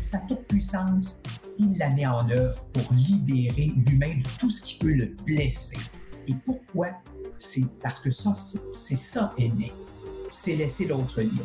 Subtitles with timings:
[0.00, 1.22] sa toute puissance,
[1.58, 5.78] il la met en œuvre pour libérer l'humain de tout ce qui peut le blesser.
[6.26, 6.88] Et pourquoi?
[7.36, 9.72] C'est parce que ça, c'est ça aimer.
[10.28, 11.44] C'est laisser l'autre libre.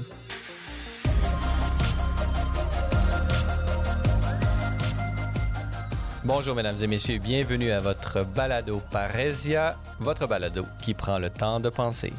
[6.23, 11.59] Bonjour mesdames et messieurs, bienvenue à votre balado Parésia, votre balado qui prend le temps
[11.59, 12.11] de penser.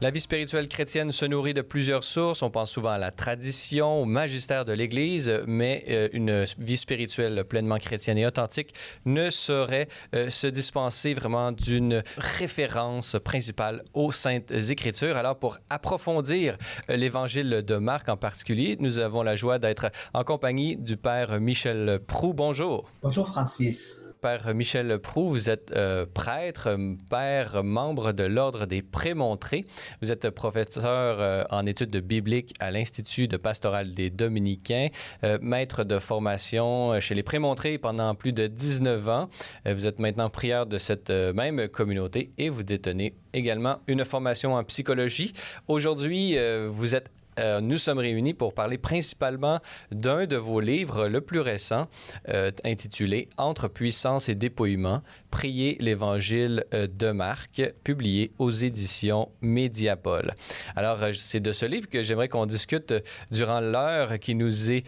[0.00, 2.42] La vie spirituelle chrétienne se nourrit de plusieurs sources.
[2.42, 7.42] On pense souvent à la tradition, au magistère de l'Église, mais euh, une vie spirituelle
[7.42, 8.72] pleinement chrétienne et authentique
[9.06, 15.16] ne saurait euh, se dispenser vraiment d'une référence principale aux Saintes Écritures.
[15.16, 16.56] Alors, pour approfondir
[16.90, 21.40] euh, l'Évangile de Marc en particulier, nous avons la joie d'être en compagnie du Père
[21.40, 22.34] Michel Prou.
[22.34, 22.88] Bonjour.
[23.02, 24.04] Bonjour, Francis.
[24.20, 25.74] Père Michel Prou, vous êtes
[26.14, 26.76] prêtre,
[27.10, 29.64] père, membre de l'Ordre des Prémontrés.
[30.02, 34.88] Vous êtes professeur euh, en études bibliques à l'Institut de pastoral des Dominicains,
[35.24, 39.28] euh, maître de formation euh, chez les Prémontrés pendant plus de 19 ans.
[39.66, 44.64] vous êtes maintenant prieur de cette même communauté et vous détenez également une formation en
[44.64, 45.32] psychologie.
[45.68, 46.36] Aujourd'hui,
[46.68, 51.40] vous êtes euh, nous sommes réunis pour parler principalement d'un de vos livres, le plus
[51.40, 51.88] récent,
[52.28, 60.34] euh, intitulé Entre puissance et dépouillement, prier l'Évangile euh, de Marc, publié aux éditions Médiapole.
[60.76, 62.94] Alors, c'est de ce livre que j'aimerais qu'on discute
[63.30, 64.84] durant l'heure qui nous est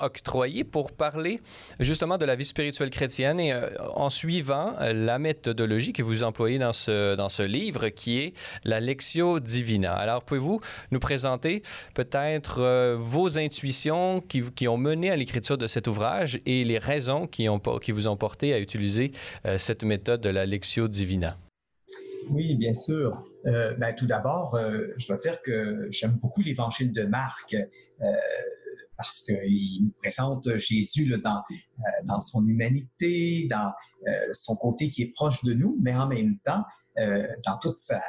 [0.00, 1.40] octroyée pour parler
[1.80, 3.54] justement de la vie spirituelle chrétienne et
[3.94, 8.80] en suivant la méthodologie que vous employez dans ce, dans ce livre qui est la
[8.80, 9.94] Lectio Divina.
[9.94, 11.51] Alors, pouvez-vous nous présenter
[11.94, 17.26] peut-être euh, vos intuitions qui, ont mené à l'écriture de cet ouvrage et les raisons
[17.26, 17.46] qui,
[17.92, 19.12] vous ont porté à utiliser
[19.44, 21.36] euh, cette méthode de la Lectio Divina.
[22.30, 23.24] Oui, bien sûr.
[23.46, 24.58] Euh, ben, tout d'abord,
[24.96, 27.56] je dois dire que j'aime beaucoup l'évangile de Marc
[28.96, 31.12] parce qu'il nous présente Jésus
[32.04, 33.72] dans son humanité, dans
[34.32, 36.62] son côté qui est proche de nous, mais en même temps,
[36.98, 38.00] euh, dans toute sa,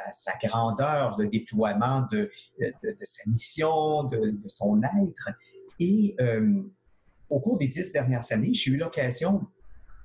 [0.42, 2.30] grandeur, le déploiement de,
[3.02, 5.30] sa mission, de, son être.
[5.80, 6.62] Et euh,
[7.30, 9.46] au cours des dix dernières années, j'ai eu l'occasion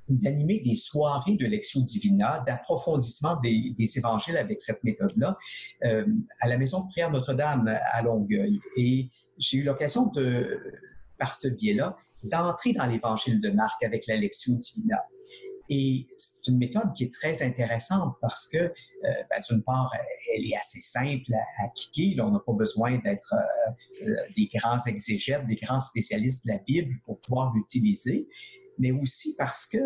[0.07, 5.37] d'animer des soirées de Lectio Divina, d'approfondissement des, évangiles avec cette méthode-là,
[5.83, 6.05] euh,
[6.39, 8.61] à la Maison de prière Notre-Dame à Longueuil.
[8.77, 10.09] Et j'ai eu l'occasion
[11.17, 15.03] par ce biais-là, d'entrer dans l'évangile de Marc avec la Lectio Divina.
[15.69, 18.71] Et c'est une méthode qui est très intéressante parce que, euh,
[19.03, 19.91] ben, d'une part,
[20.35, 22.19] elle est assez simple à, appliquer.
[22.21, 26.57] on n'a pas besoin d'être euh, euh, des grands exégètes, des grands spécialistes de la
[26.59, 28.27] Bible pour pouvoir l'utiliser,
[28.79, 29.77] mais aussi parce que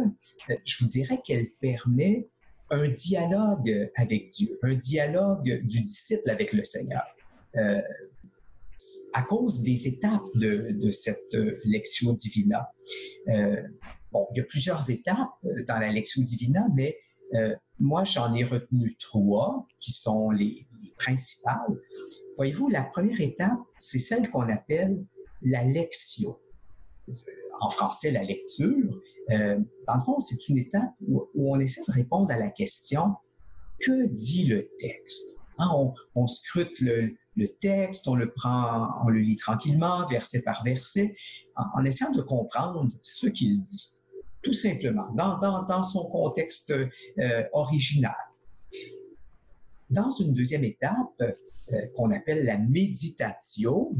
[0.66, 2.29] je vous dirais qu'elle permet
[2.69, 7.03] un dialogue avec Dieu, un dialogue du disciple avec le Seigneur.
[9.13, 12.69] À cause des étapes de, cette lecture divina.
[14.13, 16.99] Bon, il y a plusieurs étapes euh, dans la Lectio Divina, mais
[17.33, 20.67] euh, moi, j'en ai retenu trois qui sont les,
[20.99, 21.81] principales.
[22.38, 25.03] Voyez-vous, la première étape, c'est celle qu'on appelle
[25.41, 26.39] la lectio.
[27.59, 29.01] En français, la lecture.
[29.31, 33.15] Euh, dans le fond, c'est une étape où, on essaie de répondre à la question
[33.79, 35.39] que dit le texte?
[35.57, 35.69] Hein,
[36.15, 37.15] on, scrute le,
[37.59, 41.16] texte, on le prend, on le lit tranquillement, verset par verset,
[41.55, 43.94] en essayant de comprendre ce qu'il dit
[44.44, 48.16] tout simplement, dans, son contexte euh, original.
[49.89, 53.95] Dans une deuxième étape, euh, qu'on appelle la méditation,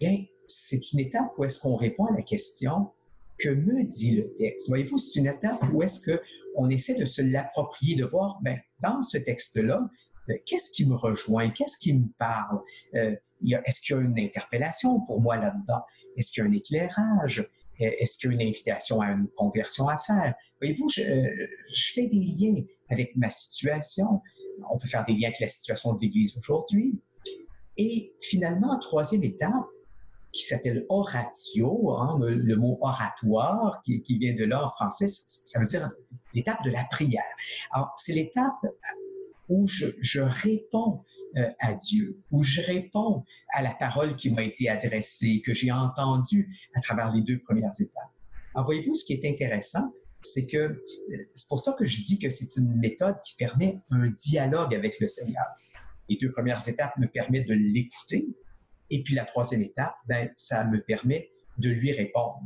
[0.00, 2.90] bien, c'est une étape où est-ce qu'on répond à la question
[3.38, 4.68] que me dit le texte?
[4.68, 6.22] Voyez-vous, c'est une étape où est-ce que
[6.54, 9.88] on essaie de se l'approprier, de voir, ben, dans ce texte-là,
[10.46, 12.60] qu'est-ce qui me rejoint, qu'est-ce qui me parle,
[12.94, 13.14] euh,
[13.64, 15.82] est-ce qu'il y a une interpellation pour moi là-dedans,
[16.16, 19.88] est-ce qu'il y a un éclairage, est-ce qu'il y a une invitation à une conversion
[19.88, 20.34] à faire?
[20.60, 21.02] Voyez-vous, je,
[21.94, 24.22] fais des liens avec ma situation.
[24.70, 27.00] On peut faire des liens avec la situation de l'Église aujourd'hui.
[27.76, 29.66] Et finalement, troisième étape,
[30.32, 35.66] qui s'appelle oratio, hein, le, mot oratoire, qui, vient de là en français, ça veut
[35.66, 35.90] dire
[36.32, 37.22] l'étape de la prière.
[37.70, 38.64] Alors, c'est l'étape
[39.52, 41.04] où je, réponds
[41.36, 45.70] euh, à Dieu, où je réponds à la parole qui m'a été adressée, que j'ai
[45.70, 48.10] entendue à travers les deux premières étapes.
[48.54, 50.80] Alors, voyez-vous, ce qui est intéressant, c'est que euh,
[51.34, 55.00] c'est pour ça que je dis que c'est une méthode qui permet un dialogue avec
[55.00, 55.44] le Seigneur.
[56.08, 58.28] Les deux premières étapes me permettent de l'écouter,
[58.90, 62.40] et puis la troisième étape, ben, ça me permet de lui répondre.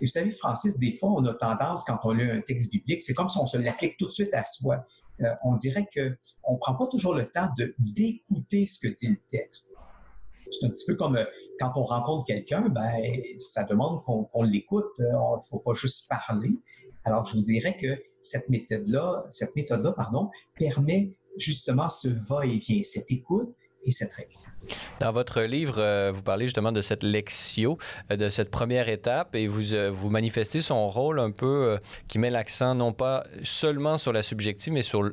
[0.00, 3.02] Et vous savez, Francis, des fois, on a tendance, quand on lit un texte biblique,
[3.02, 4.86] c'est comme si on se l'applique tout de suite à soi.
[5.22, 9.08] Euh, on dirait que on prend pas toujours le temps de d'écouter ce que dit
[9.08, 9.76] le texte.
[10.50, 11.24] C'est un petit peu comme euh,
[11.58, 12.92] quand on rencontre quelqu'un, ben,
[13.38, 14.92] ça demande qu'on l'écoute.
[14.98, 16.50] Il ne faut pas juste parler.
[17.04, 23.10] Alors, je vous dirais que cette méthode-là, cette méthode-là, pardon, permet justement ce va-et-vient, cette
[23.10, 23.54] écoute
[23.84, 24.45] et cette réponse.
[25.00, 27.78] Dans votre livre, euh, vous parlez justement de cette lectio,
[28.10, 32.18] euh, de cette première étape, et vous, euh, vous manifestez son rôle un peu qui
[32.18, 35.10] met l'accent non pas seulement sur la subjective, mais sur,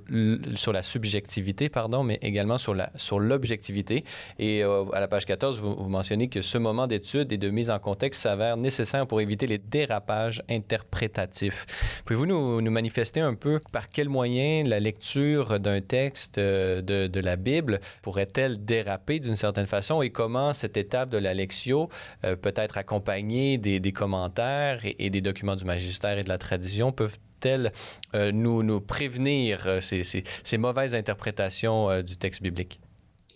[0.56, 4.04] sur la subjectivité, pardon, mais également sur la sur l'objectivité.
[4.40, 7.80] Et à la page 14, vous, mentionnez que ce moment d'étude et de mise en
[7.80, 11.66] contexte s'avère nécessaire pour éviter les dérapages interprétatifs.
[12.06, 17.20] Pouvez-vous nous, nous, manifester un peu par quels moyens la lecture d'un texte de, de
[17.20, 21.90] la Bible pourrait-elle déraper d'une certaine façon et comment cette étape de la lectio
[22.24, 26.92] euh, peut être accompagnée des, commentaires et, des documents du magistère et de la tradition
[26.92, 27.72] peuvent-elles
[28.16, 32.80] euh, nous, prévenir euh, ces, mauvaises interprétations du texte biblique?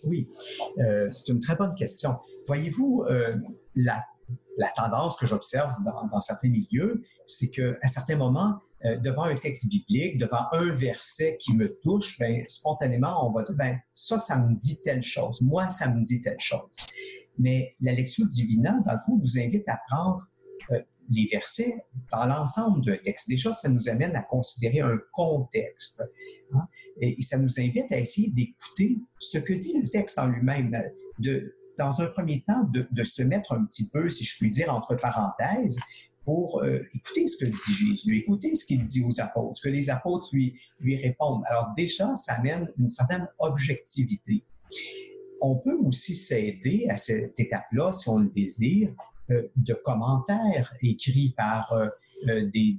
[0.04, 0.28] Oui,
[1.10, 2.12] c'est une très bonne question.
[2.46, 3.04] Voyez-vous,
[3.74, 4.04] la,
[4.56, 9.34] la, tendance que j'observe dans, dans, certains milieux, c'est qu'à certains moments, euh, devant un
[9.34, 14.18] texte biblique, devant un verset qui me touche, ben, spontanément, on va dire, ben, ça,
[14.18, 15.42] ça me dit telle chose.
[15.42, 16.70] Moi, ça me dit telle chose.
[17.38, 20.28] Mais la lecture divina, dans le fond, nous invite à prendre
[20.70, 20.80] euh,
[21.10, 21.74] les versets
[22.12, 23.28] dans l'ensemble d'un texte.
[23.28, 26.02] Déjà, ça nous amène à considérer un contexte.
[26.52, 26.66] Hein,
[27.00, 30.76] et, ça nous invite à essayer d'écouter ce que dit le texte en lui-même,
[31.18, 34.72] de, dans un premier temps, de, se mettre un petit peu, si je puis dire,
[34.72, 35.78] entre parenthèses,
[36.28, 39.72] pour euh, écouter ce que dit Jésus, écouter ce qu'il dit aux apôtres, ce que
[39.72, 41.42] les apôtres lui, lui répondent.
[41.46, 44.44] Alors déjà, ça amène une certaine objectivité.
[45.40, 48.90] On peut aussi s'aider à cette étape-là, si on le désire,
[49.30, 52.76] euh, de commentaires écrits par euh, des,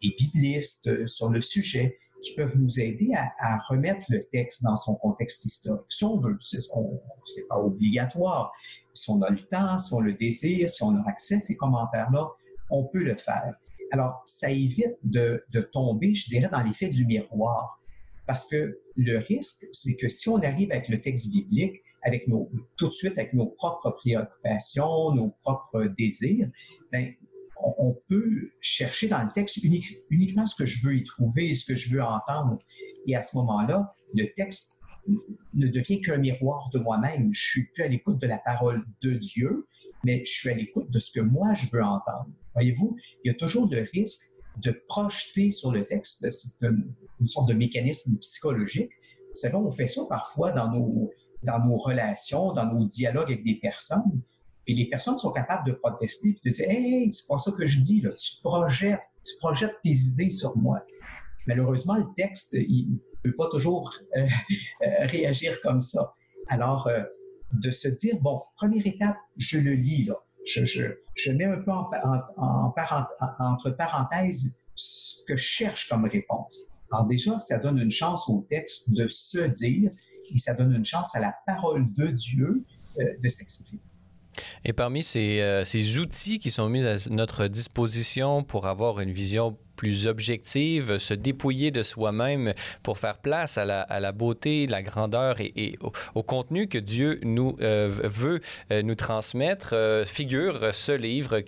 [0.00, 5.44] biblistes sur le sujet qui peuvent nous aider à, remettre le texte dans son contexte
[5.44, 5.84] historique.
[5.90, 8.50] Si on veut, c'est pas obligatoire.
[8.94, 11.54] Si on a le temps, si on le désire, si on a accès à ces
[11.58, 12.30] commentaires-là,
[12.70, 13.54] on peut le faire.
[13.90, 17.80] Alors, ça évite de, tomber, je dirais, dans l'effet du miroir.
[18.26, 22.50] Parce que le risque, c'est que si on arrive avec le texte biblique, avec nos,
[22.76, 26.48] tout de suite avec nos propres préoccupations, nos propres désirs,
[26.92, 27.12] ben,
[27.60, 29.58] on, peut chercher dans le texte
[30.10, 32.58] uniquement ce que je veux y trouver, ce que je veux entendre.
[33.06, 34.80] Et à ce moment-là, le texte
[35.54, 37.32] ne devient qu'un miroir de moi-même.
[37.32, 39.66] Je suis plus à l'écoute de la parole de Dieu,
[40.04, 42.28] mais je suis à l'écoute de ce que moi je veux entendre.
[42.58, 46.26] Voyez-vous, il y a toujours le risque de projeter sur le texte
[47.20, 48.90] une sorte de mécanisme psychologique.
[49.28, 51.08] Vous savez, on fait ça parfois dans nos,
[51.44, 54.22] dans nos relations, dans nos dialogues avec des personnes.
[54.66, 57.64] Et les personnes sont capables de protester et de dire Hey, c'est pas ça que
[57.64, 58.10] je dis, là.
[58.10, 60.84] Tu, projettes, tu projettes tes idées sur moi.
[61.46, 64.26] Malheureusement, le texte, il ne peut pas toujours euh,
[64.82, 66.12] euh, réagir comme ça.
[66.48, 67.04] Alors, euh,
[67.52, 70.16] de se dire Bon, première étape, je le lis, là
[70.48, 71.90] je, mets un peu en,
[73.38, 76.70] entre parenthèses ce que je cherche comme réponse.
[76.90, 79.90] Alors déjà, ça donne une chance au texte de se dire
[80.32, 82.64] et ça donne une chance à la parole de Dieu
[82.98, 83.82] euh, de s'exprimer.
[84.64, 89.10] Et parmi ces, euh, ces, outils qui sont mis à notre disposition pour avoir une
[89.10, 92.52] vision plus objective, se dépouiller de soi-même
[92.82, 95.78] pour faire place à la, beauté, la grandeur et,
[96.14, 98.40] au, contenu que Dieu nous euh, veut
[98.72, 101.40] euh, nous transmettre, euh, figure ce livre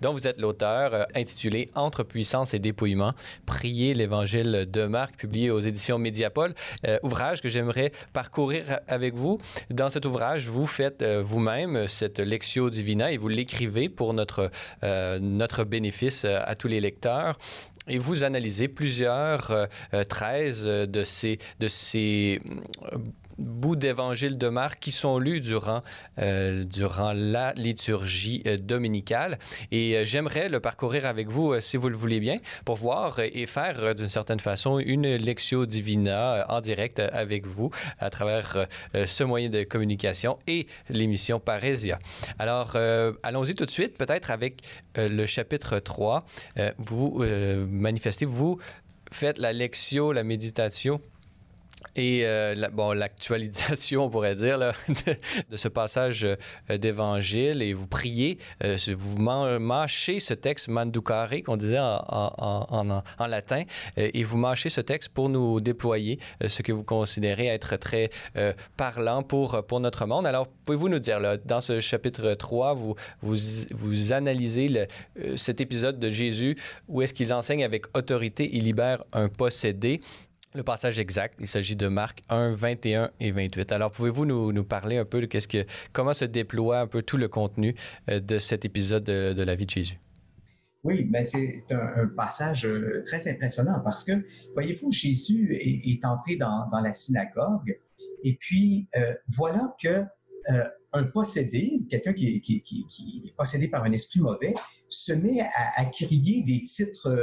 [0.00, 3.12] dont vous êtes l'auteur, intitulé Entre puissance et dépouillement,
[3.46, 6.54] Prier l'Évangile de Marc, publié aux éditions Médiapole,
[7.04, 9.38] ouvrage que j'aimerais parcourir avec vous.
[9.70, 14.50] Dans cet ouvrage, vous faites vous-même cette Lectio Divina et vous l'écrivez pour notre,
[14.82, 17.38] notre bénéfice à tous les lecteurs
[17.88, 19.50] et vous analysez plusieurs,
[19.94, 22.40] euh, 13 euh, de ces, de ces
[23.40, 25.80] bouts d'évangile de Marc qui sont lus durant,
[26.18, 29.38] euh, durant la liturgie euh, dominicale.
[29.70, 33.46] Et euh, j'aimerais le parcourir avec vous, si vous le voulez bien, pour voir et
[33.46, 39.48] faire d'une certaine façon une Lectio Divina en direct avec vous à travers ce moyen
[39.48, 41.98] de communication et l'émission Parésia.
[42.38, 42.76] Alors,
[43.22, 44.62] allons-y tout de suite, peut-être avec
[44.96, 46.24] le chapitre 3.
[46.78, 47.24] vous
[47.68, 48.58] manifestez, vous
[49.10, 51.00] faites la lectio, la méditation
[52.00, 58.38] et euh, bon, l'actualisation, on pourrait dire, de, ce passage euh, d'évangile, et vous priez,
[58.64, 63.62] euh, vous mâchez ce texte mandukare, qu'on disait en, latin,
[63.96, 68.10] et vous mâchez ce texte pour nous déployer ce que vous considérez être très
[68.76, 70.26] parlant pour, pour notre monde.
[70.26, 74.86] Alors, pouvez-vous nous dire, dans ce chapitre 3, vous, vous, analysez
[75.36, 76.56] cet épisode de Jésus
[76.88, 80.00] où est-ce qu'il enseigne avec autorité, il libère un possédé.
[80.54, 81.38] Le passage exact.
[81.40, 83.72] Il s'agit de Marc 1, 21 et 28.
[83.72, 87.02] Alors, pouvez-vous nous, nous, parler un peu de qu'est-ce que, comment se déploie un peu
[87.02, 87.74] tout le contenu
[88.08, 90.00] euh, de cet épisode de, la vie de Jésus?
[90.82, 94.12] Oui, mais c'est un, passage euh, très impressionnant parce que,
[94.54, 97.78] voyez-vous, Jésus est, entré dans, dans, la synagogue
[98.24, 100.04] et puis euh, voilà que
[100.92, 102.42] un possédé, quelqu'un qui,
[103.26, 104.54] est possédé par un esprit mauvais,
[104.88, 105.40] se met
[105.76, 107.14] à, crier des titres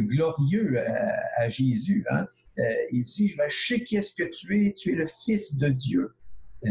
[0.00, 2.04] glorieux à, à Jésus.
[2.10, 2.26] Hein?
[2.58, 5.58] Euh, il dit, je vais sais qui est-ce que tu es, tu es le Fils
[5.58, 6.14] de Dieu.
[6.66, 6.70] Euh,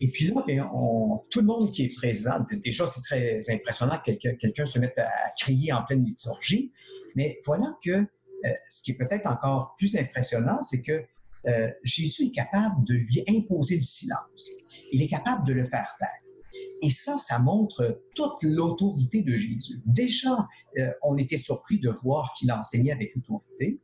[0.00, 3.98] et puis là, bien, on, tout le monde qui est présent, déjà c'est très impressionnant
[3.98, 6.72] que quelqu'un quelqu se mette à, crier en pleine liturgie,
[7.16, 11.02] mais voilà que euh, ce qui est peut-être encore plus impressionnant, c'est que
[11.46, 14.50] euh, Jésus est capable de lui imposer le silence.
[14.92, 16.62] Il est capable de le faire taire.
[16.82, 19.80] Et ça, ça montre toute l'autorité de Jésus.
[19.84, 20.46] Déjà,
[20.78, 23.78] euh, on était surpris de voir qu'il enseignait avec autorité.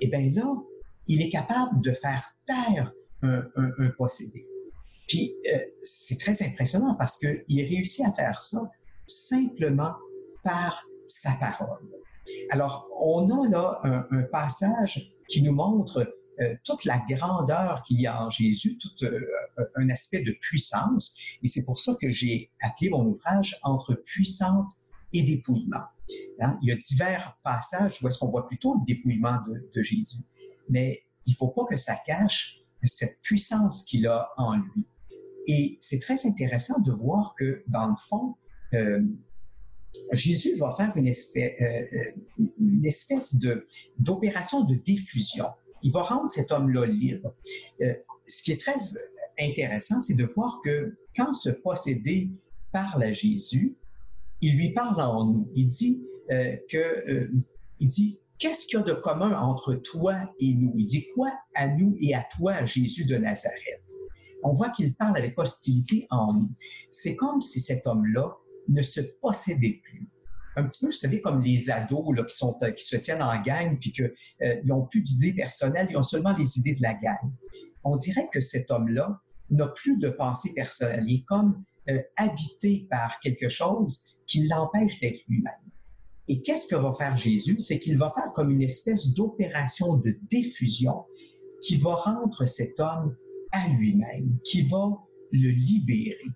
[0.00, 0.54] Et bien là,
[1.06, 2.92] il est capable de faire taire
[3.22, 3.42] un,
[3.98, 4.46] possédé.
[5.06, 8.60] Puis euh, c'est très impressionnant parce qu'il réussit à faire ça
[9.06, 9.92] simplement
[10.44, 11.86] par sa parole.
[12.50, 16.06] Alors, on a là un, un passage qui nous montre
[16.40, 19.20] euh, toute la grandeur qu'il y a en Jésus, tout euh,
[19.76, 21.18] un aspect de puissance.
[21.42, 25.82] Et c'est pour ça que j'ai appelé mon ouvrage Entre puissance et dépouillement.
[26.40, 26.58] Hein?
[26.62, 29.38] Il y a divers passages où est-ce qu'on voit plutôt le dépouillement
[29.74, 30.24] de, Jésus.
[30.68, 34.86] Mais il ne faut pas que ça cache cette puissance qu'il a en lui.
[35.46, 38.36] Et c'est très intéressant de voir que, dans le fond,
[38.74, 39.02] euh,
[40.12, 42.12] Jésus va faire une espèce, euh,
[42.58, 43.38] une espèce
[43.98, 45.46] d'opération de diffusion.
[45.82, 47.34] Il va rendre cet homme-là libre.
[47.80, 47.94] Euh,
[48.26, 48.76] ce qui est très
[49.38, 52.30] intéressant, c'est de voir que quand ce possédé
[52.72, 53.76] parle à Jésus,
[54.40, 55.50] il lui parle en nous.
[55.54, 57.30] Il dit euh, que, euh,
[57.78, 60.72] il dit, qu'est-ce qu'il y a de commun entre toi et nous?
[60.76, 63.84] Il dit quoi à nous et à toi, Jésus de Nazareth?
[64.42, 66.50] On voit qu'il parle avec hostilité en nous.
[66.90, 68.36] C'est comme si cet homme-là
[68.68, 70.08] ne se possédait plus.
[70.56, 73.22] Un petit peu, vous savez, comme les ados là, qui, sont, euh, qui se tiennent
[73.22, 76.82] en gang puis qu'ils euh, n'ont plus d'idées personnelles, ils ont seulement les idées de
[76.82, 77.32] la gang.
[77.84, 79.20] On dirait que cet homme-là
[79.50, 81.04] n'a plus de pensée personnelle.
[81.06, 85.52] Il est comme euh, habité par quelque chose qui l'empêche d'être lui-même.
[86.28, 87.58] Et qu'est-ce que va faire Jésus?
[87.58, 91.04] C'est qu'il va faire comme une espèce d'opération de diffusion
[91.60, 93.16] qui va rendre cet homme
[93.50, 94.96] à lui-même, qui va
[95.32, 96.30] le libérer.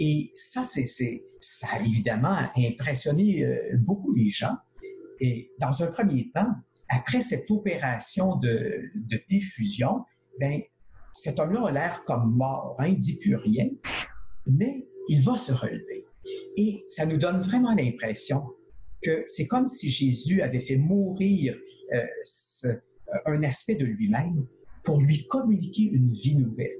[0.00, 0.86] Et ça, c'est,
[1.38, 4.56] ça a évidemment impressionné euh, beaucoup les gens.
[5.20, 6.52] Et dans un premier temps,
[6.88, 8.90] après cette opération de,
[9.28, 10.04] diffusion,
[10.40, 10.60] ben,
[11.12, 13.68] cet homme-là a l'air comme mort, hein, il dit plus rien,
[14.46, 15.99] mais il va se relever.
[16.56, 18.44] Et ça nous donne vraiment l'impression
[19.02, 21.56] que c'est comme si Jésus avait fait mourir
[21.94, 22.68] euh, ce,
[23.26, 24.46] un aspect de lui-même
[24.84, 26.78] pour lui communiquer une vie nouvelle,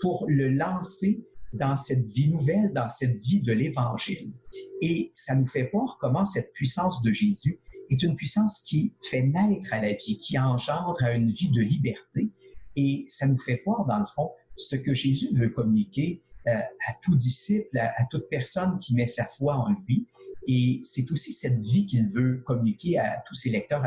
[0.00, 4.32] pour le lancer dans cette vie nouvelle, dans cette vie de l'Évangile.
[4.80, 7.60] Et ça nous fait voir comment cette puissance de Jésus
[7.90, 11.60] est une puissance qui fait naître à la vie, qui engendre à une vie de
[11.60, 12.30] liberté.
[12.76, 16.94] Et ça nous fait voir, dans le fond, ce que Jésus veut communiquer euh, à
[17.02, 20.06] tout disciple, à, toute personne qui met sa foi en lui.
[20.46, 23.84] Et c'est aussi cette vie qu'il veut communiquer à tous ses lecteurs,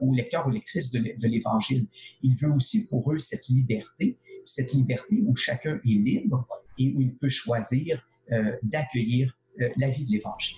[0.00, 1.86] aux lecteurs ou lectrices de l'Évangile.
[2.22, 6.46] Il veut aussi pour eux cette liberté, cette liberté où chacun est libre
[6.78, 10.56] et où il peut choisir euh, d'accueillir euh, la vie de l'Évangile.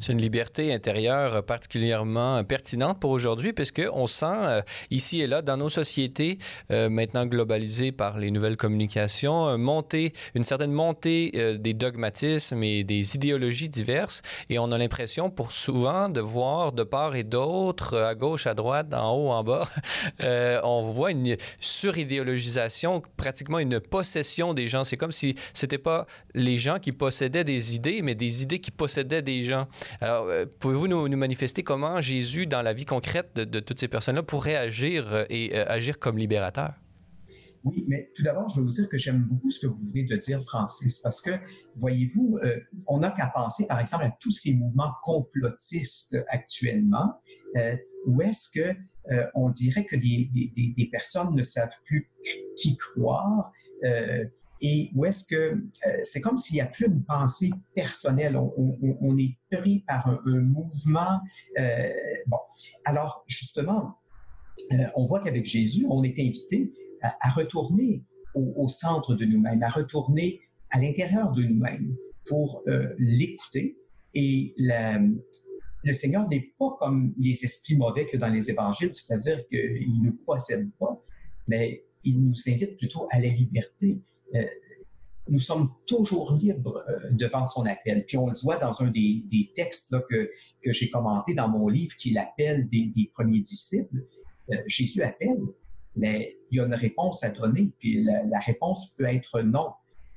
[0.00, 5.56] C'est une liberté intérieure particulièrement pertinente pour aujourd'hui, puisqu'on sent euh, ici et là, dans
[5.56, 6.38] nos sociétés,
[6.70, 9.90] euh, maintenant globalisées par les nouvelles communications, euh,
[10.34, 14.22] une certaine montée des dogmatismes et des idéologies diverses.
[14.48, 18.54] Et on a l'impression, pour souvent, de voir de part et d'autre, à gauche, à
[18.54, 19.68] droite, en haut, en bas,
[20.64, 24.84] on voit une suridéologisation, pratiquement une possession des gens.
[24.84, 28.70] C'est comme si c'était pas les gens qui possédaient des idées, mais des idées qui
[28.70, 29.66] possédaient des gens.
[30.00, 34.22] Alors, euh, pouvez-vous nous, manifester comment Jésus, dans la vie concrète de, toutes ces personnes-là,
[34.22, 36.74] pourrait agir euh, et euh, agir comme libérateur?
[37.64, 40.04] Oui, mais tout d'abord, je veux vous dire que j'aime beaucoup ce que vous venez
[40.04, 41.32] de dire, Francis, parce que,
[41.74, 42.38] voyez-vous,
[42.86, 47.20] on n'a qu'à penser, par exemple, à tous ces mouvements complotistes actuellement,
[48.06, 48.76] où est-ce que
[49.34, 52.08] on dirait que des, des, des, personnes ne savent plus
[52.56, 53.52] qui croire,
[54.60, 58.52] et où est-ce que euh, c'est comme s'il n'y a plus une pensée personnelle, on,
[58.56, 61.20] on, on est pris par un, un mouvement.
[61.58, 61.90] Euh,
[62.26, 62.38] bon,
[62.84, 63.98] alors justement,
[64.72, 66.72] euh, on voit qu'avec Jésus, on est invité
[67.02, 68.02] à, à retourner
[68.34, 71.96] au, au, centre de nous-mêmes, à retourner à l'intérieur de nous-mêmes
[72.26, 73.76] pour euh, l'écouter
[74.14, 75.00] et la,
[75.84, 80.10] le Seigneur n'est pas comme les esprits mauvais que dans les évangiles, c'est-à-dire qu'il ne
[80.10, 81.00] possède pas,
[81.46, 83.98] mais il nous invite plutôt à la liberté.
[84.34, 84.44] Euh,
[85.28, 88.04] nous sommes toujours libres euh, devant son appel.
[88.06, 90.30] Puis on le voit dans un des, textes que,
[90.62, 94.06] que j'ai commenté dans mon livre, qui est l'appel des, premiers disciples.
[94.50, 95.40] Euh, Jésus appelle,
[95.96, 99.72] mais il y a une réponse à donner, puis la, réponse peut être non.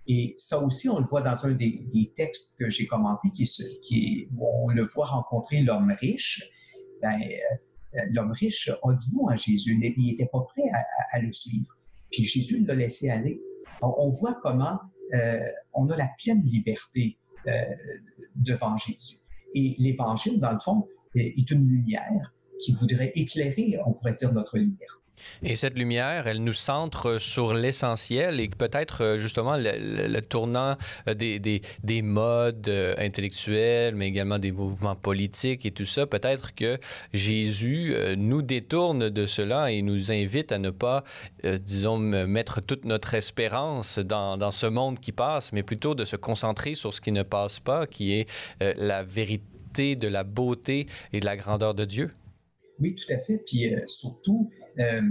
[0.08, 4.48] Et ça aussi, on le voit dans un des, textes que j'ai commenté, qui où
[4.48, 6.41] on le voit rencontrer l'homme riche.
[7.01, 7.20] Ben,
[8.12, 10.70] l'homme riche a dit non à Jésus, il n'était pas prêt
[11.12, 11.77] à, le suivre.
[12.12, 13.41] Puis Jésus l'a laissé aller.
[13.82, 14.80] On, voit comment
[15.13, 15.39] euh,
[15.74, 17.51] on a la pleine liberté euh,
[18.36, 19.18] devant Jésus.
[19.53, 24.58] Et l'Évangile, dans le fond, est une lumière qui voudrait éclairer, on pourrait dire, notre
[24.58, 25.00] liberté.
[25.43, 31.13] Et cette lumière, elle nous centre sur l'essentiel et peut-être euh, justement le, tournant euh,
[31.13, 36.05] des, des, des, modes euh, intellectuels, mais également des mouvements politiques et tout ça.
[36.05, 36.77] Peut-être que
[37.13, 41.03] Jésus nous détourne de cela et nous invite à ne pas,
[41.43, 46.15] disons, mettre toute notre espérance dans, dans, ce monde qui passe, mais plutôt de se
[46.15, 48.27] concentrer sur ce qui ne passe pas, qui est
[48.59, 52.11] la vérité de la beauté et de la grandeur de Dieu.
[52.79, 53.37] Oui, tout à fait.
[53.45, 55.01] Puis surtout, euh,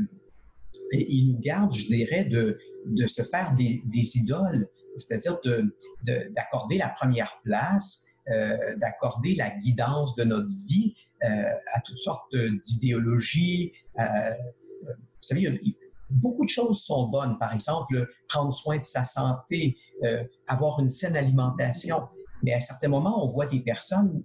[0.93, 3.83] il nous garde, je dirais, de, de se faire des,
[4.17, 5.39] idoles, c'est-à-dire
[6.31, 11.27] d'accorder la première place, euh, d'accorder la guidance de notre vie euh,
[11.75, 13.73] à toutes sortes d'idéologies.
[13.97, 14.05] vous
[15.21, 15.61] savez,
[16.09, 17.39] beaucoup de choses sont bonnes.
[17.39, 19.77] Par exemple, prendre soin de sa santé,
[20.47, 22.09] avoir une saine alimentation.
[22.43, 24.25] Mais à certains moments, on voit des personnes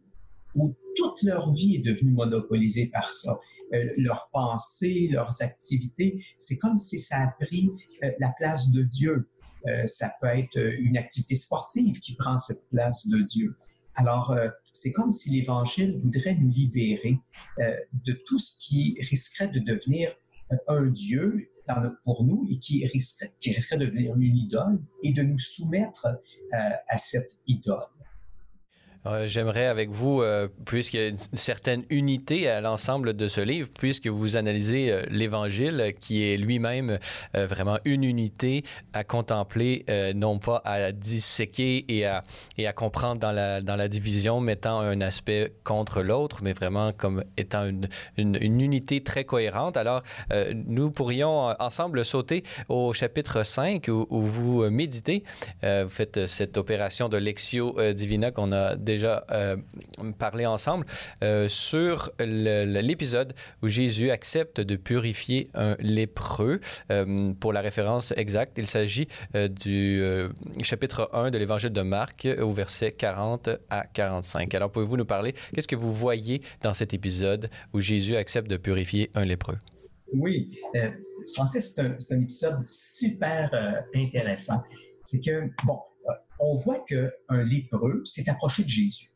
[0.55, 3.37] où toute leur vie est devenue monopolisée par ça.
[3.73, 6.23] Euh, leurs pensées, leurs activités.
[6.37, 7.71] C'est comme si ça a pris
[8.03, 9.27] euh, la place de Dieu.
[9.65, 13.55] Euh, ça peut être une activité sportive qui prend cette place de Dieu.
[13.95, 14.35] Alors,
[14.73, 17.17] c'est comme si l'Évangile voudrait nous libérer
[17.57, 20.13] de tout ce qui risquerait de devenir
[20.67, 21.49] un Dieu
[22.03, 26.07] pour nous et qui risquerait, qui risquerait de devenir une idole et de nous soumettre
[26.89, 27.85] à cette idole.
[29.07, 33.41] Euh, j'aimerais avec vous, euh, puisqu'il y a une certaine unité à l'ensemble de ce
[33.41, 36.97] livre, puisque vous analysez euh, l'Évangile, qui est lui-même
[37.33, 38.63] vraiment une unité
[38.93, 42.23] à contempler, non pas à disséquer et à,
[42.57, 46.91] et à comprendre dans la, dans la division, mettant un aspect contre l'autre, mais vraiment
[46.93, 47.87] comme étant une,
[48.17, 49.77] une, unité très cohérente.
[49.77, 50.03] Alors,
[50.53, 55.23] nous pourrions ensemble sauter au chapitre 5 où, où vous méditez.
[55.63, 59.57] vous faites cette opération de Lexio Divina qu'on a déjà déjà euh,
[60.17, 60.85] parlé ensemble
[61.23, 66.59] euh, sur l'épisode où Jésus accepte de purifier un lépreux.
[66.91, 70.01] Euh, pour la référence exacte, il s'agit du
[70.61, 74.53] chapitre 1 de l'Évangile de Marc au verset 40 à 45.
[74.55, 78.57] Alors, pouvez-vous nous parler, qu'est-ce que vous voyez dans cet épisode où Jésus accepte de
[78.57, 79.57] purifier un lépreux?
[80.13, 80.57] Oui,
[81.33, 83.51] Francis, c'est un, un, épisode super
[83.93, 84.63] intéressant.
[85.03, 85.79] C'est que, bon,
[86.39, 89.09] on voit qu'un lépreux s'est approché de Jésus.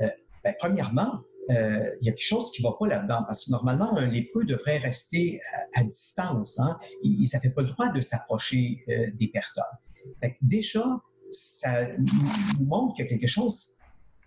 [0.00, 0.08] Euh,
[0.42, 3.50] ben, premièrement, euh, il y a quelque chose qui ne va pas là-dedans, parce que
[3.50, 5.40] normalement, un lépreux devrait rester
[5.74, 6.58] à, distance.
[6.60, 6.78] Hein?
[7.02, 9.64] Il ne fait pas le droit de s'approcher euh, des personnes.
[10.40, 10.84] déjà,
[11.30, 13.78] ça nous montre qu'il y a quelque chose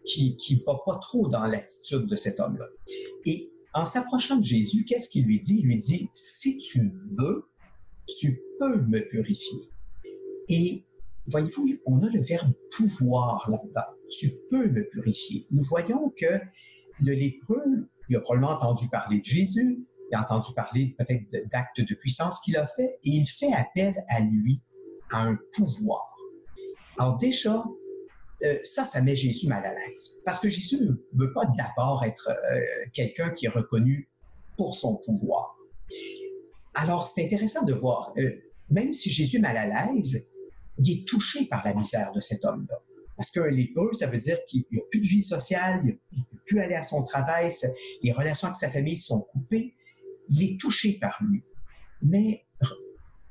[0.05, 2.65] qui ne va pas trop dans l'attitude de cet homme-là.
[3.25, 5.59] Et en s'approchant de Jésus, qu'est-ce qu'il lui dit?
[5.59, 7.49] Il lui dit, si tu veux,
[8.07, 9.69] tu peux me purifier.
[10.49, 10.86] Et
[11.27, 13.81] voyez-vous, on a le verbe pouvoir là-dedans.
[14.09, 15.47] Tu peux me purifier.
[15.51, 16.39] Nous voyons que
[17.01, 21.81] le lépreux, il a probablement entendu parler de Jésus, il a entendu parler peut-être d'actes
[21.81, 24.61] de puissance qu'il a fait, et il fait appel à lui,
[25.11, 26.15] à un pouvoir.
[26.97, 27.63] Alors déjà,
[28.43, 30.21] euh, ça, ça met Jésus mal à l'aise.
[30.25, 32.59] Parce que Jésus ne veut pas d'abord être euh,
[32.93, 34.09] quelqu'un qui est reconnu
[34.57, 35.57] pour son pouvoir.
[36.75, 38.31] Alors, c'est intéressant de voir, euh,
[38.69, 40.29] même si Jésus est mal à l'aise,
[40.77, 42.79] il est touché par la misère de cet homme-là.
[43.15, 46.37] Parce qu'un lépreux, ça veut dire qu'il n'a plus de vie sociale, il ne peut
[46.45, 47.49] plus aller à son travail,
[48.03, 49.73] les relations avec sa famille sont coupées.
[50.29, 51.43] Il est touché par lui.
[52.01, 52.45] Mais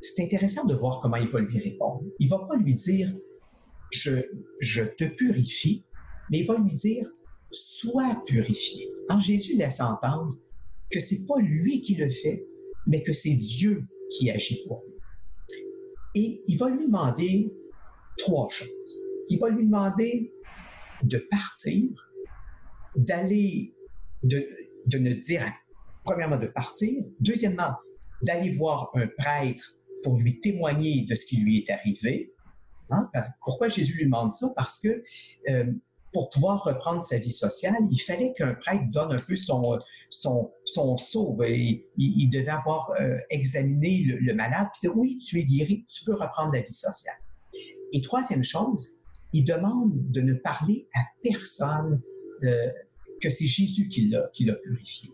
[0.00, 2.02] c'est intéressant de voir comment il va lui répondre.
[2.18, 3.14] Il ne va pas lui dire
[3.90, 4.12] je,
[4.60, 5.84] je te purifie,
[6.30, 7.08] mais il va lui dire
[7.52, 8.88] sois purifié.
[9.08, 10.36] En Jésus laisse entendre
[10.90, 12.44] que c'est pas lui qui le fait,
[12.86, 14.95] mais que c'est Dieu qui agit pour lui.
[16.16, 17.52] Et il va lui demander
[18.16, 19.04] trois choses.
[19.28, 20.32] Il va lui demander
[21.02, 21.90] de partir,
[22.96, 23.74] d'aller,
[24.22, 24.48] de,
[24.86, 25.42] de ne dire,
[26.04, 27.74] premièrement, de partir, deuxièmement,
[28.22, 32.32] d'aller voir un prêtre pour lui témoigner de ce qui lui est arrivé.
[32.88, 33.10] Hein?
[33.44, 34.46] Pourquoi Jésus lui demande ça?
[34.56, 35.04] Parce que
[35.50, 35.70] euh,
[36.16, 40.50] pour pouvoir reprendre sa vie sociale, il fallait qu'un prêtre donne un peu son, son,
[40.64, 41.36] son sceau.
[41.44, 46.14] Il, il, devait avoir euh, examiné le, malade, puis oui, tu es guéri, tu peux
[46.14, 47.18] reprendre la vie sociale.
[47.92, 49.02] Et troisième chose,
[49.34, 52.00] il demande de ne parler à personne
[52.44, 52.70] euh,
[53.20, 55.10] que c'est Jésus qui l'a, qui l'a purifié.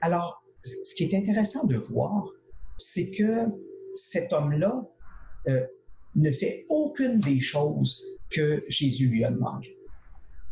[0.00, 2.26] Alors, ce qui est intéressant de voir,
[2.78, 3.44] c'est que
[3.94, 4.90] cet homme-là
[5.46, 5.64] euh,
[6.16, 9.75] ne fait aucune des choses que Jésus lui a demandé.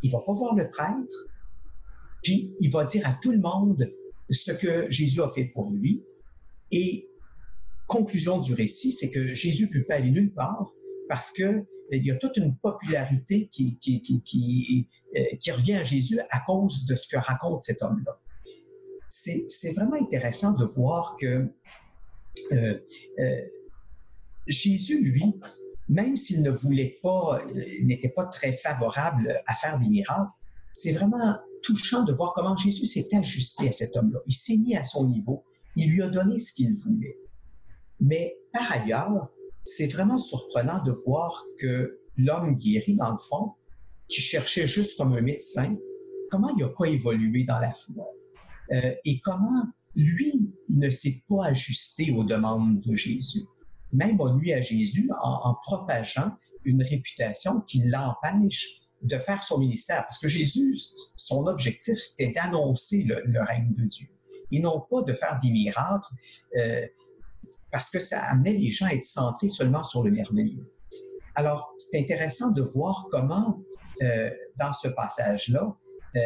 [0.05, 1.15] Il va pas voir le prêtre,
[2.23, 3.91] puis il va dire à tout le monde
[4.31, 6.05] ce que Jésus a fait pour lui.
[6.71, 7.09] Et
[7.87, 10.71] conclusion du récit, c'est que Jésus ne peut pas aller nulle part
[11.09, 16.87] parce que il y a toute une popularité euh, qui revient à Jésus à cause
[16.87, 18.19] de ce que raconte cet homme-là.
[19.09, 21.47] C'est vraiment intéressant de voir que
[22.53, 22.79] euh,
[23.19, 23.41] euh,
[24.47, 25.35] Jésus, lui,
[25.89, 27.41] même s'il ne voulait pas,
[27.83, 30.31] n'était pas très favorable à faire des miracles,
[30.73, 34.21] c'est vraiment touchant de voir comment Jésus s'est ajusté à cet homme-là.
[34.27, 35.45] Il s'est mis à son niveau.
[35.77, 37.19] Il lui a donné ce qu'il voulait.
[38.01, 39.31] Mais par ailleurs,
[39.65, 43.53] c'est vraiment surprenant de voir que l'homme guéri, dans le fond,
[44.09, 45.77] qui cherchait juste comme un médecin,
[46.31, 48.07] comment il n'a pas évolué dans la foi?
[48.73, 53.43] Euh, et comment lui ne s'est pas ajusté aux demandes de Jésus?
[53.95, 56.33] Même on nuit à Jésus en, propageant
[56.65, 60.03] une réputation qui l'empêche de faire son ministère.
[60.05, 60.77] Parce que Jésus,
[61.17, 64.09] son objectif, c'était d'annoncer le, règne de Dieu
[64.51, 66.13] et non pas de faire des miracles.
[66.57, 66.87] Euh,
[67.71, 70.71] parce que ça amenait les gens à être centrés seulement sur le merveilleux.
[71.35, 73.61] Alors, c'est intéressant de voir comment,
[74.01, 75.77] euh, dans ce passage-là,
[76.15, 76.21] euh,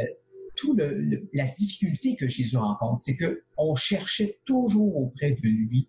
[0.57, 0.79] toute
[1.33, 5.89] la difficulté que Jésus rencontre, c'est qu'on cherchait toujours auprès de lui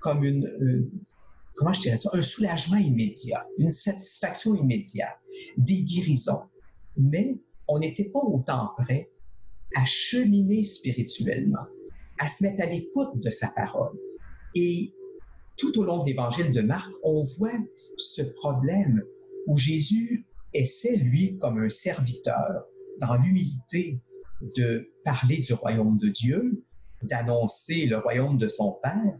[0.00, 0.90] comme une, euh,
[1.56, 5.18] comment je dirais ça, un soulagement immédiat, une satisfaction immédiate,
[5.56, 6.44] des guérisons.
[6.96, 9.10] Mais on n'était pas autant prêt
[9.76, 11.66] à cheminer spirituellement,
[12.18, 13.96] à se mettre à l'écoute de sa parole,
[14.54, 14.92] et
[15.56, 17.52] tout au long de l'évangile de Marc, on voit
[17.96, 19.02] ce problème
[19.46, 22.64] où Jésus essaie, lui, comme un serviteur,
[23.00, 24.00] dans l'humilité,
[24.56, 26.64] de parler du royaume de Dieu,
[27.02, 29.18] d'annoncer le royaume de son Père,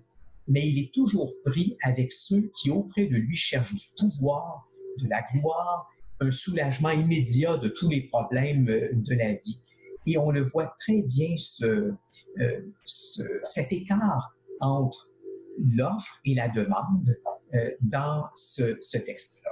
[0.49, 5.09] mais il est toujours pris avec ceux qui, auprès de lui, cherchent du pouvoir, de
[5.09, 5.89] la gloire,
[6.21, 9.63] un soulagement immédiat de tous les problèmes de la vie.
[10.07, 11.93] Et on le voit très bien, ce,
[12.41, 15.11] euh, ce, cet écart entre
[15.59, 17.17] l'offre et la demande
[17.55, 19.48] euh, dans ce, ce texte-là.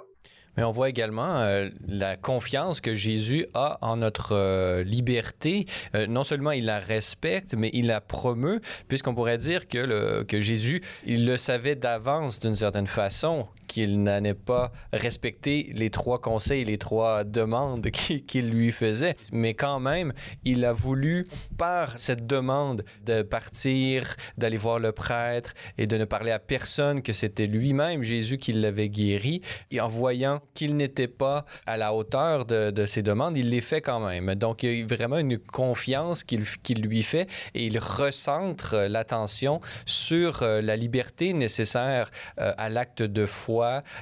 [0.57, 5.67] Mais on voit également euh, la confiance que Jésus a en notre euh, liberté.
[6.09, 10.83] non seulement il la respecte, mais il la promeut, puisqu'on pourrait dire que, que Jésus,
[11.05, 16.79] il le savait d'avance d'une certaine façon, qu'il n'allait pas respecter les trois conseils, les
[16.79, 17.91] trois demandes
[18.27, 19.17] qu'il lui faisait.
[19.33, 20.13] Mais quand même,
[20.45, 21.27] il a voulu,
[21.57, 27.03] par cette demande, de partir, d'aller voir le prêtre et de ne parler à personne
[27.03, 29.43] que c'était lui-même, Jésus, qui l'avait guéri.
[29.71, 33.61] Et en voyant qu'il n'était pas à la hauteur de, de, ses demandes, il les
[33.61, 34.35] fait quand même.
[34.35, 40.43] Donc, il y a vraiment une confiance qu'il lui fait et il recentre l'attention sur
[40.43, 43.56] euh, la liberté nécessaire euh, à l'acte de foi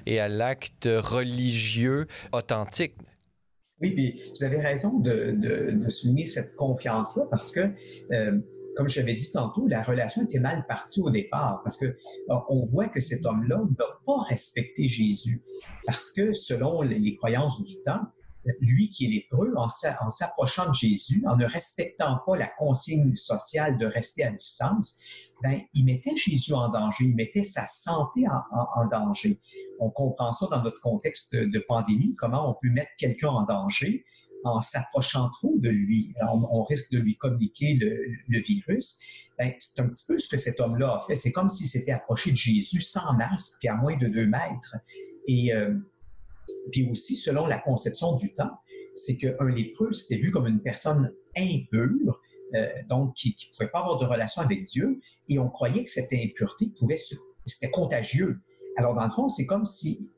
[0.06, 2.94] et à l'acte religieux authentique.
[3.80, 7.72] Oui, vous avez raison de, souligner cette confiance-là parce que,
[8.12, 8.38] euh,
[8.76, 12.34] comme je l'avais dit tantôt, la relation était mal partie au départ parce que euh,
[12.48, 15.42] on voit que cet homme-là n'a pas respecté Jésus
[15.86, 18.00] parce que selon les croyances du temps,
[18.60, 23.78] lui qui est lépreux, en s'approchant de Jésus, en ne respectant pas la consigne sociale
[23.78, 25.00] de rester à distance,
[25.44, 29.38] ben, il mettait Jésus en danger, il mettait sa santé en, danger.
[29.78, 34.06] On comprend ça dans notre contexte de pandémie, comment on peut mettre quelqu'un en danger
[34.44, 36.14] en s'approchant trop de lui.
[36.32, 39.02] On, risque de lui communiquer le, virus.
[39.38, 41.14] Ben, c'est un petit peu ce que cet homme-là a fait.
[41.14, 44.76] C'est comme s'il s'était approché de Jésus sans masque, puis à moins de deux mètres.
[45.28, 45.74] Et euh,
[46.72, 48.60] puis aussi, selon la conception du temps,
[48.94, 52.20] c'est qu'un lépreux, c'était vu comme une personne impure,
[52.54, 55.90] euh, donc qui ne pouvait pas avoir de relation avec Dieu, et on croyait que
[55.90, 56.96] cette impureté pouvait,
[57.46, 58.40] c'était contagieux.
[58.76, 60.10] Alors dans le fond, c'est comme si,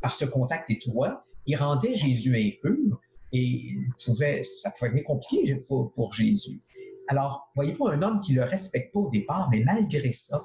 [0.00, 3.00] par ce contact étroit, il rendait Jésus impur,
[3.32, 6.60] et ça pouvait être compliqué pour, pour Jésus.
[7.08, 10.40] Alors, voyez-vous, un homme qui ne le respecte pas au départ, mais malgré ça,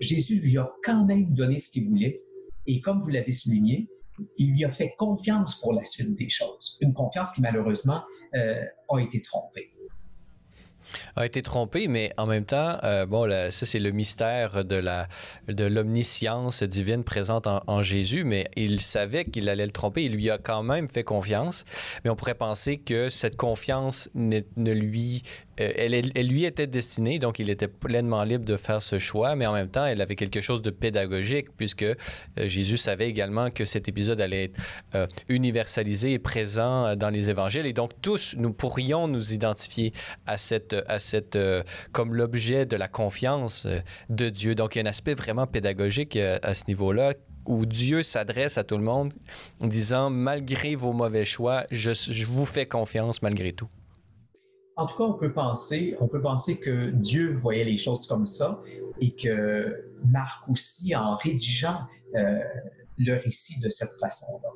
[0.00, 2.20] Jésus lui a quand même donné ce qu'il voulait.
[2.66, 3.88] Et comme vous l'avez souligné,
[4.36, 6.78] il lui a fait confiance pour la suite des choses.
[6.80, 8.02] Une confiance qui malheureusement
[8.34, 9.70] euh, a été trompée.
[11.16, 15.08] A été trompé, mais en même temps, euh, bon, ça c'est le mystère de la
[15.48, 20.04] de l'omniscience divine présente en, Jésus, mais il savait qu'il allait le tromper.
[20.04, 21.64] Il lui a quand même fait confiance,
[22.04, 25.22] mais on pourrait penser que cette confiance ne, ne lui
[25.60, 29.46] euh, elle, lui était destinée, donc il était pleinement libre de faire ce choix, mais
[29.46, 31.94] en même temps, elle avait quelque chose de pédagogique, puisque euh,
[32.38, 34.60] Jésus savait également que cet épisode allait être
[34.94, 37.66] euh, universalisé et présent dans les évangiles.
[37.66, 39.92] Et donc, tous, nous pourrions nous identifier
[40.26, 41.38] à cette, à cette
[41.92, 43.66] comme l'objet de la confiance
[44.08, 44.54] de Dieu.
[44.54, 47.14] Donc, il y a un aspect vraiment pédagogique à ce niveau-là
[47.46, 49.12] où Dieu s'adresse à tout le monde
[49.60, 53.68] en disant, malgré vos mauvais choix, je vous fais confiance malgré tout.
[54.76, 58.24] En tout cas, on peut penser, on peut penser que Dieu voyait les choses comme
[58.24, 58.62] ça
[59.00, 61.80] et que Marc aussi, en rédigeant
[62.14, 62.38] euh,
[62.96, 64.48] le récit de cette façon-là.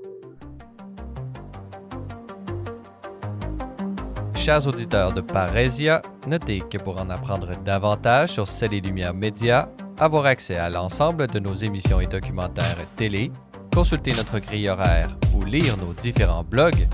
[4.35, 9.69] Chers auditeurs de Parésia, notez que pour en apprendre davantage sur Celles et Lumières Média,
[9.99, 13.31] avoir accès à l'ensemble de nos émissions et documentaires télé,
[13.75, 16.89] consulter notre grille horaire ou lire nos différents blogs,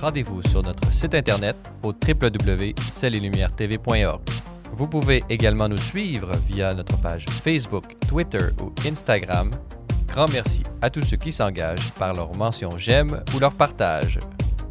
[0.00, 4.20] rendez-vous sur notre site internet au www.cellelumière-tv.org.
[4.72, 9.50] Vous pouvez également nous suivre via notre page Facebook, Twitter ou Instagram.
[10.06, 14.18] Grand merci à tous ceux qui s'engagent par leur mention j'aime ou leur partage.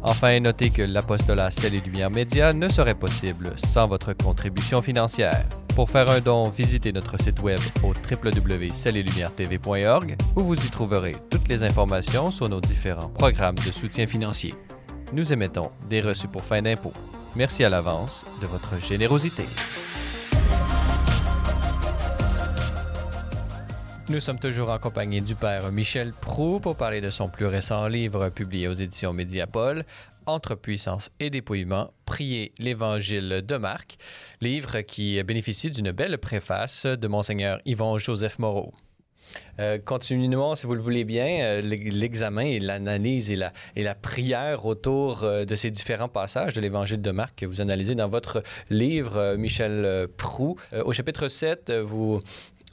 [0.02, 5.44] Enfin, notez que l'apostolat Ciel et Lumière Média ne serait possible sans votre contribution financière.
[5.74, 11.48] Pour faire un don, visitez notre site web au www.cellelumière-tv.org où vous y trouverez toutes
[11.48, 14.54] les informations sur nos différents programmes de soutien financier
[15.12, 16.92] nous émettons des reçus pour fin d'impôt.
[17.34, 19.44] Merci à l'avance de votre générosité.
[24.08, 27.88] Nous sommes toujours en compagnie du père Michel Prou pour parler de son plus récent
[27.88, 29.84] livre publié aux éditions Médiapole,
[30.26, 33.96] Entre puissance et dépouillement, Prier l'Évangile de Marc,
[34.40, 38.72] livre qui bénéficie d'une belle préface de Monseigneur Yvon Joseph Moreau.
[39.58, 43.94] Euh, continuons, si vous le voulez bien, euh, l'examen et l'analyse et la, et la
[43.94, 48.08] prière autour euh, de ces différents passages de l'Évangile de Marc que vous analysez dans
[48.08, 50.56] votre livre, Michel Prou.
[50.84, 52.20] au chapitre 7, vous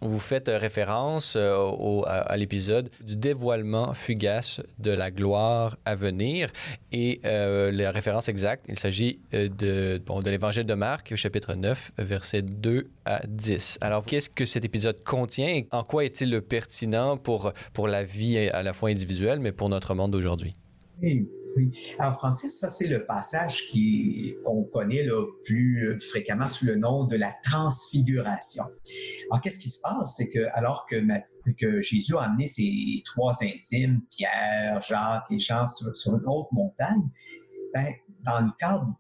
[0.02, 6.52] vous faites référence euh, à, l'épisode du dévoilement fugace de la gloire à venir.
[6.92, 11.56] Et euh, la référence exacte, il s'agit euh, de, de l'Évangile de Marc, au chapitre
[11.56, 13.78] 9, versets 2 à 10.
[13.82, 18.38] Alors, qu'est-ce que cet épisode contient et en quoi est-il pertinent pour, pour la vie
[18.38, 20.54] à la fois individuelle, mais pour notre monde d'aujourd'hui?
[21.02, 21.28] Oui.
[22.00, 23.70] Alors, Francis, ça, c'est le passage
[24.44, 28.64] qu'on connaît là, plus fréquemment sous le nom de la transfiguration.
[29.30, 30.16] Alors, qu'est-ce qui se passe?
[30.18, 36.16] C'est que, alors que, Jésus a amené ses trois intimes, Pierre, Jacques et Jean, sur,
[36.16, 37.10] une haute montagne,
[37.74, 39.00] ben, dans le cadre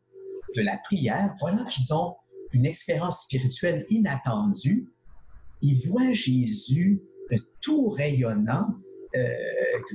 [0.55, 2.15] de la prière, voilà qu'ils ont
[2.51, 4.87] une expérience spirituelle inattendue.
[5.61, 7.01] Ils voient Jésus
[7.61, 8.67] tout rayonnant,
[9.15, 9.21] euh,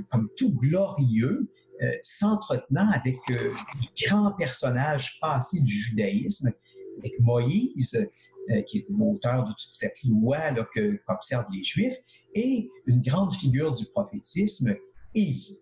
[0.09, 6.51] comme tout glorieux, euh, s'entretenant avec euh, les grands personnages passés du judaïsme,
[6.99, 8.11] avec Moïse,
[8.51, 10.39] euh, qui est l'auteur de toute cette loi
[10.75, 11.97] qu'observent les Juifs,
[12.35, 14.75] et une grande figure du prophétisme,
[15.15, 15.59] Élie.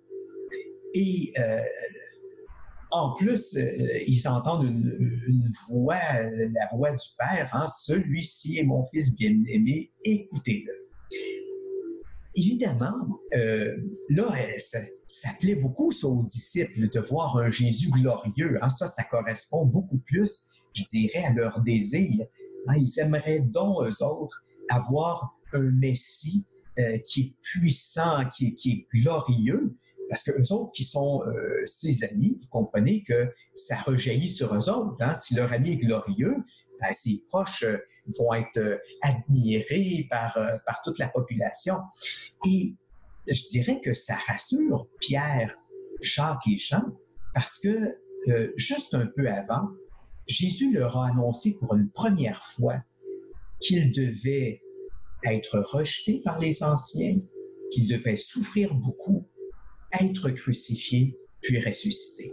[0.94, 1.34] Et
[2.90, 3.58] en plus,
[4.06, 10.86] ils entendent une, voix, la voix du Père, hein, celui-ci est mon fils bien-aimé, écoutez-le
[12.36, 13.76] évidemment, euh,
[14.10, 18.58] là, ça, plaît beaucoup aux disciples de voir un Jésus glorieux.
[18.62, 18.68] Hein.
[18.68, 22.26] Ça, ça correspond beaucoup plus, je dirais, à leur désir.
[22.68, 22.74] Hein.
[22.76, 26.46] Ils aimeraient donc, eux autres, avoir un Messie
[26.78, 29.74] euh, qui est puissant, qui, est glorieux,
[30.08, 34.54] parce que eux autres qui sont euh, ses amis, vous comprenez que ça rejaillit sur
[34.54, 34.96] eux autres.
[35.00, 35.14] Hein.
[35.14, 36.36] Si leur ami est glorieux,
[36.80, 37.64] ben, ses proches
[38.18, 41.76] vont être euh, admirés par, euh, par toute la population.
[42.46, 42.74] Et
[43.26, 45.54] je dirais que ça rassure Pierre,
[46.00, 46.82] Jacques et Jean
[47.34, 47.96] parce que
[48.28, 49.68] euh, juste un peu avant,
[50.26, 52.82] Jésus leur a annoncé pour une première fois
[53.60, 54.62] qu'il devait
[55.24, 57.18] être rejeté par les anciens,
[57.72, 59.26] qu'il devait souffrir beaucoup,
[60.00, 62.32] être crucifié, puis ressuscité.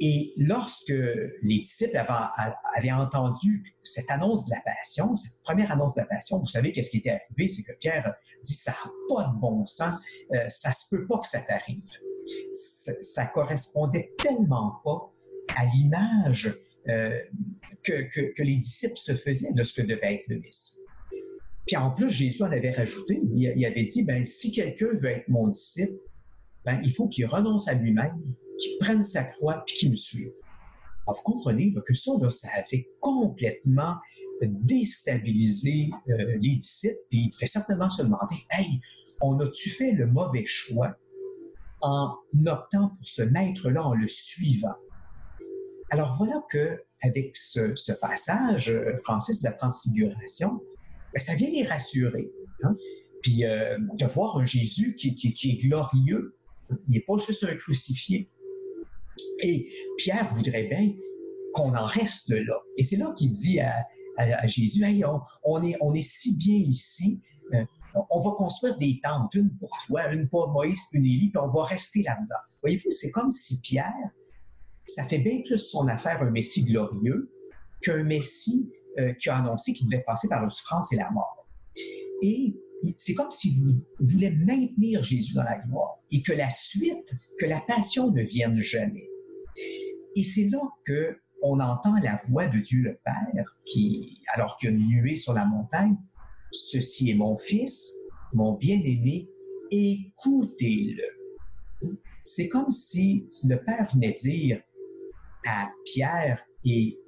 [0.00, 0.94] Et lorsque
[1.42, 6.38] les disciples avaient, entendu cette annonce de la passion, cette première annonce de la passion,
[6.38, 9.66] vous savez qu'est-ce qui était arrivé, c'est que Pierre dit ça n'a pas de bon
[9.66, 9.98] sens,
[10.32, 11.82] euh, ça se peut pas que ça t'arrive.
[12.54, 15.12] Ça, correspondait tellement pas
[15.56, 16.54] à l'image
[16.88, 17.18] euh,
[17.82, 20.78] que, les disciples se faisaient de ce que devait être le Messie.
[21.66, 25.28] Puis en plus, Jésus en avait rajouté, il, avait dit, ben, si quelqu'un veut être
[25.28, 26.00] mon disciple,
[26.64, 28.20] ben, il faut qu'il renonce à lui-même,
[28.58, 30.32] qui prenne sa croix puis qui me suive.
[31.06, 33.96] vous comprenez que ça, ça a fait complètement
[34.46, 38.80] déstabiliser euh, les disciples, puis il fait certainement se demander, hey,
[39.20, 40.96] on a-tu fait le mauvais choix
[41.80, 42.14] en
[42.46, 44.76] optant pour ce maître-là en le suivant?
[45.90, 50.60] Alors voilà que avec ce, passage, euh, Francis, de la transfiguration,
[51.12, 52.30] ben, ça vient les rassurer.
[52.62, 52.74] Hein.
[53.22, 56.36] Puis euh, de voir un Jésus qui, qui, est glorieux,
[56.70, 58.28] il n'est pas juste un crucifié.
[59.42, 60.92] Et Pierre voudrait bien
[61.52, 62.60] qu'on en reste là.
[62.76, 63.86] Et c'est là qu'il dit à,
[64.46, 64.84] Jésus,
[65.44, 67.22] on, est, on est si bien ici,
[67.54, 67.64] euh,
[68.10, 71.48] on va construire des tentes, une pour toi, une pour Moïse, une Élie, puis on
[71.48, 72.36] va rester là-dedans.
[72.62, 74.10] Voyez-vous, c'est comme si Pierre,
[74.86, 77.30] ça fait bien plus son affaire un Messie glorieux
[77.80, 81.46] qu'un Messie euh, qui a annoncé qu'il devait passer par la souffrance et la mort.
[82.22, 82.56] Et
[82.96, 87.46] c'est comme si vous voulez maintenir Jésus dans la gloire et que la suite, que
[87.46, 89.08] la passion ne vienne jamais.
[90.14, 94.70] Et c'est là que on entend la voix de Dieu le Père qui, alors qu'il
[94.70, 95.96] y a une nuée sur la montagne,
[96.50, 97.94] ceci est mon fils,
[98.32, 99.28] mon bien-aimé,
[99.70, 101.96] écoutez-le.
[102.24, 104.60] C'est comme si le Père venait dire
[105.46, 106.98] à Pierre et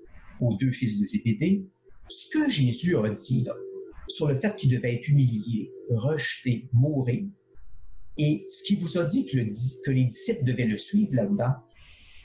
[0.40, 1.66] aux deux fils de Zébédée
[2.11, 3.54] ce que Jésus a dit là,
[4.11, 7.25] sur le fait qu'il devait être humilié, rejeté, mourir.
[8.18, 9.38] Et ce qu'il vous a dit que,
[9.90, 11.55] les disciples devaient le suivre là-dedans,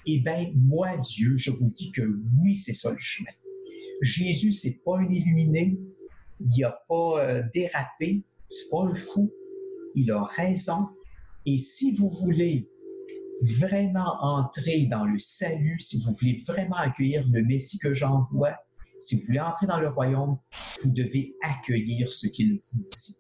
[0.08, 2.02] eh bien, moi, Dieu, je vous dis que
[2.42, 3.32] oui, c'est ça le chemin.
[4.02, 5.80] Jésus, c'est pas un illuminé,
[6.40, 9.32] il n'a pas euh, dérapé, c'est pas un fou,
[9.94, 10.90] il a raison.
[11.46, 12.68] Et si vous voulez
[13.42, 18.56] vraiment entrer dans le salut, si vous voulez vraiment accueillir le Messie que j'envoie,
[19.06, 20.40] si vous voulez entrer dans le royaume,
[20.84, 23.18] vous devez accueillir ce qu'il vous dit.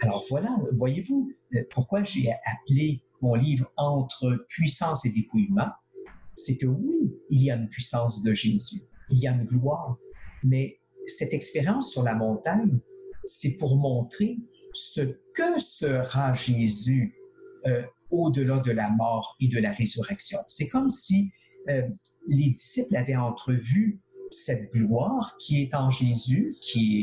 [0.00, 1.30] Alors voilà, voyez-vous
[1.70, 5.70] pourquoi j'ai appelé mon livre Entre puissance et dépouillement,
[6.34, 8.80] c'est que oui, il y a une puissance de Jésus,
[9.10, 9.98] il y a une gloire,
[10.42, 12.78] mais cette expérience sur la montagne,
[13.26, 14.38] c'est pour montrer
[14.72, 15.02] ce
[15.34, 17.14] que sera Jésus
[17.66, 20.38] euh, au-delà de la mort et de la résurrection.
[20.48, 21.30] C'est comme si
[21.68, 21.82] euh,
[22.26, 24.00] les disciples avaient entrevu
[24.32, 27.02] cette gloire qui est en Jésus, qui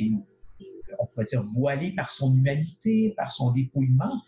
[0.60, 0.66] est,
[1.00, 4.22] on pourrait dire, voilée par son humanité, par son dépouillement,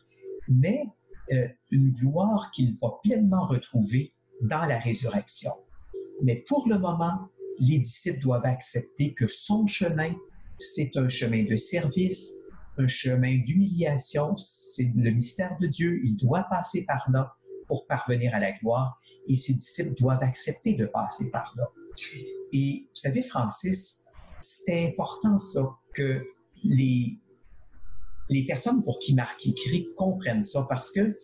[0.47, 0.85] mais
[1.31, 5.51] euh, une gloire qu'il va pleinement retrouver dans la résurrection.
[6.23, 10.13] Mais pour le moment, les disciples doivent accepter que son chemin,
[10.57, 12.41] c'est un chemin de service,
[12.77, 17.35] un chemin d'humiliation, c'est le mystère de Dieu, il doit passer par là
[17.67, 21.69] pour parvenir à la gloire, et ses disciples doivent accepter de passer par là.
[22.53, 24.05] Et vous savez, Francis,
[24.39, 26.25] c'est important ça, que
[26.63, 27.17] les,
[28.29, 31.17] les personnes pour qui Marc écrit comprennent ça, parce que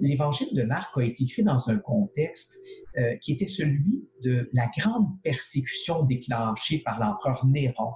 [0.00, 2.58] l'évangile de Marc a été écrit dans un contexte
[2.96, 7.94] euh, qui était celui de la grande persécution déclenchée par l'empereur Néron.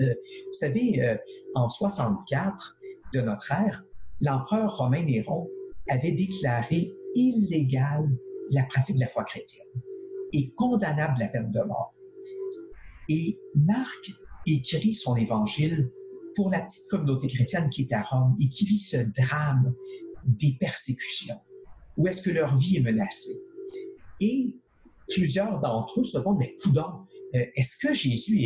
[0.00, 0.14] Euh,
[0.46, 1.16] vous savez, euh,
[1.54, 2.78] en 64
[3.14, 3.82] de notre ère,
[4.20, 5.48] l'empereur romain Néron
[5.88, 8.10] avait déclaré illégale
[8.50, 9.66] la pratique de la foi chrétienne
[10.32, 11.94] et condamnable la peine de mort.
[13.08, 14.12] Et Marc
[14.46, 15.90] écrit son évangile
[16.36, 19.74] pour la petite communauté chrétienne qui est à Rome et qui vit ce drame
[20.24, 21.40] des persécutions,
[21.96, 23.40] où est-ce que leur vie est menacée?
[24.20, 24.54] Et
[25.08, 28.40] plusieurs d'entre eux se demandent, mais coudons, euh, est-ce que Jésus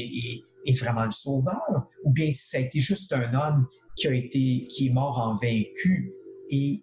[0.67, 1.89] est, vraiment le sauveur?
[2.05, 3.67] Ou bien ça a été juste un homme
[3.97, 6.13] qui a été, qui est mort en vaincu?
[6.51, 6.83] Et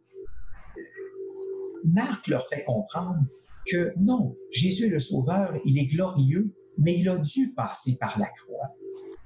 [1.83, 3.19] Marc leur fait comprendre
[3.65, 8.17] que non, Jésus est le sauveur, il est glorieux, mais il a dû passer par
[8.19, 8.75] la croix.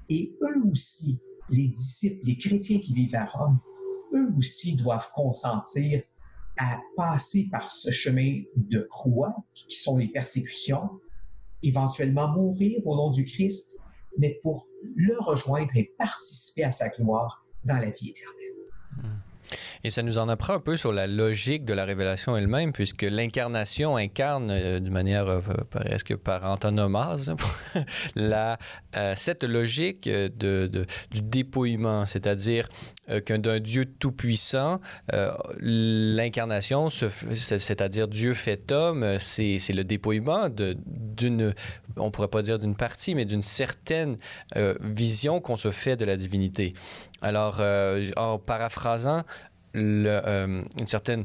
[0.08, 1.20] Et eux aussi,
[1.50, 3.58] les disciples, les chrétiens qui vivent à Rome,
[4.12, 6.02] eux aussi doivent consentir
[6.58, 10.88] à passer par ce chemin de croix, qui sont les persécutions,
[11.62, 13.78] éventuellement mourir au nom du Christ,
[14.18, 18.46] mais pour le rejoindre et participer à sa gloire dans la vie éternelle.
[19.84, 23.02] Et ça nous en apprend un peu sur la logique de la révélation elle-même, puisque
[23.02, 27.34] l'incarnation incarne euh, d'une manière euh, presque par antonomase
[28.16, 28.56] euh,
[29.16, 32.68] cette logique du dépouillement, c'est-à-dire
[33.24, 34.80] qu'un d'un Dieu tout-puissant,
[35.60, 41.54] l'incarnation, c'est-à-dire Dieu fait homme, c'est le dépouillement d'une,
[41.96, 44.16] on pourrait pas dire d'une partie, mais d'une certaine
[44.80, 46.72] vision qu'on se fait de la divinité.
[47.22, 47.62] Alors,
[48.16, 49.22] en paraphrasant,
[49.76, 51.24] euh, une certaine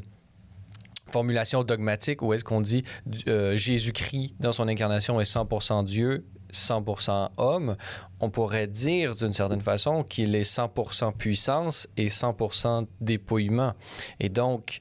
[1.10, 2.84] formulation dogmatique où est-ce qu'on dit
[3.28, 7.76] euh, Jésus-Christ dans son incarnation est 100% Dieu, 100% homme,
[8.20, 13.74] on pourrait dire d'une certaine façon qu'il est 100% puissance et 100% dépouillement.
[14.20, 14.80] Et donc,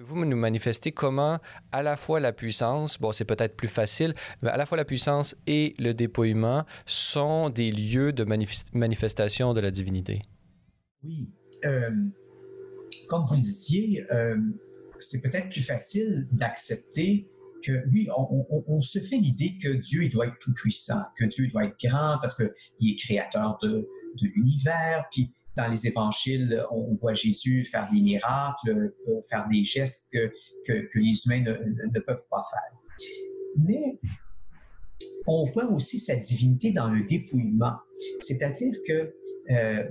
[0.00, 1.40] Pouvez-vous nous manifester comment
[1.72, 4.86] à la fois la puissance, bon c'est peut-être plus facile, mais à la fois la
[4.86, 10.20] puissance et le dépouillement sont des lieux de manifestation de la divinité?
[11.04, 11.28] Oui.
[11.66, 11.90] Euh,
[13.08, 14.36] comme vous le disiez, euh,
[14.98, 17.28] c'est peut-être plus facile d'accepter
[17.62, 21.48] que oui, on, se fait l'idée que Dieu il doit être tout puissant, que Dieu
[21.48, 23.86] doit être grand parce qu'il est créateur de,
[24.20, 30.10] l'univers, puis dans les évangiles, on voit Jésus faire des miracles, euh, faire des gestes
[30.12, 30.32] que,
[30.66, 32.78] que, les humains ne, peuvent pas faire.
[33.58, 33.98] Mais
[35.26, 37.76] on voit aussi sa divinité dans le dépouillement.
[38.20, 39.14] C'est-à-dire que
[39.50, 39.84] euh,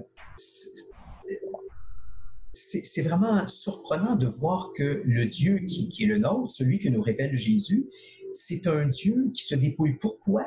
[2.83, 7.01] c'est vraiment surprenant de voir que le Dieu qui, est le nôtre, celui que nous
[7.01, 7.89] révèle Jésus,
[8.33, 9.97] c'est un Dieu qui se dépouille.
[9.99, 10.45] Pourquoi?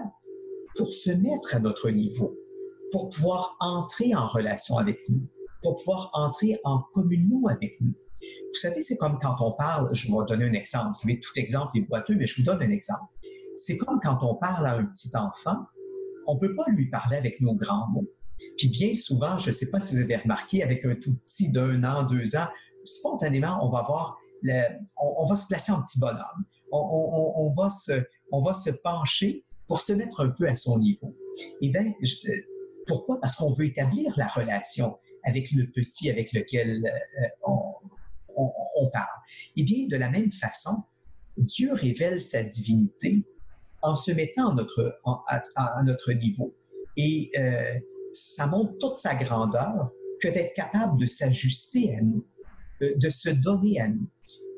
[0.77, 2.39] Pour se mettre à notre niveau
[2.93, 5.27] pour pouvoir entrer en relation avec nous,
[5.63, 7.95] pour pouvoir entrer en communion avec nous.
[8.21, 11.19] Vous savez, c'est comme quand on parle, je vais vous donner un exemple, vous savez,
[11.19, 13.11] tout exemple est boiteux, mais je vous donne un exemple.
[13.57, 15.67] C'est comme quand on parle à un petit enfant,
[16.27, 18.09] on ne peut pas lui parler avec nos grands mots.
[18.57, 21.51] Puis bien souvent, je ne sais pas si vous avez remarqué, avec un tout petit
[21.51, 22.49] d'un an, deux ans,
[22.85, 24.63] spontanément, on va voir, le,
[24.97, 26.45] on, va se placer en petit bonhomme.
[26.73, 27.93] On, va se,
[28.33, 31.15] on va se pencher pour se mettre un peu à son niveau.
[31.61, 31.93] Eh bien,
[32.87, 33.21] pourquoi?
[33.21, 39.07] Parce qu'on veut établir la relation avec le petit avec lequel euh, on, parle.
[39.57, 40.85] Eh bien, de la même façon,
[41.37, 43.25] Dieu révèle sa divinité
[43.83, 45.01] en se mettant à notre,
[45.55, 46.55] à, notre niveau.
[46.97, 47.79] Et euh,
[48.13, 49.91] ça montre toute sa grandeur
[50.21, 52.27] que d'être capable de s'ajuster à nous,
[52.83, 54.09] euh, de se donner à nous.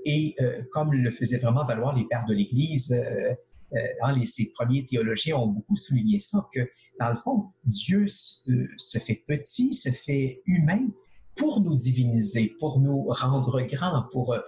[0.07, 0.37] Et
[0.71, 2.95] comme le faisaient vraiment valoir les pères de l'Église,
[4.03, 6.61] dans les, ces premiers théologiens ont beaucoup souligné ça, que
[7.01, 10.89] dans le fond, Dieu se, fait petit, se fait humain
[11.37, 14.41] pour nous diviniser, pour nous rendre grands, pour, euh,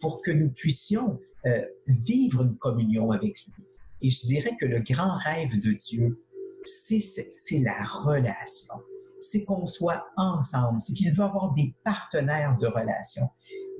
[0.00, 3.64] pour que nous puissions euh, vivre une communion avec lui.
[4.00, 6.22] Et je dirais que le grand rêve de Dieu,
[6.64, 8.74] c'est la relation.
[9.20, 13.28] C'est qu'on soit ensemble, c'est qu'il veut avoir des partenaires de relation.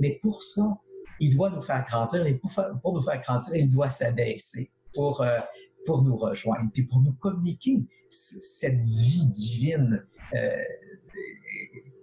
[0.01, 0.81] Mais pour ça,
[1.21, 2.51] il doit nous faire grandir et pour,
[2.93, 5.39] nous faire grandir, il doit s'abaisser pour, euh,
[5.87, 10.05] pour nous rejoindre, puis pour nous communiquer cette vie divine
[10.35, 10.57] euh,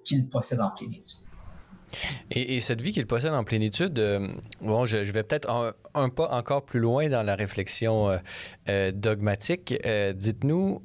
[0.04, 1.28] qu'il possède en plénitude.
[2.32, 4.28] Et, cette vie qu'il possède en plénitude, euh,
[4.62, 8.20] bon, je, vais peut-être un, pas encore plus loin dans la réflexion
[8.70, 9.76] euh, dogmatique.
[10.16, 10.82] Dites-nous,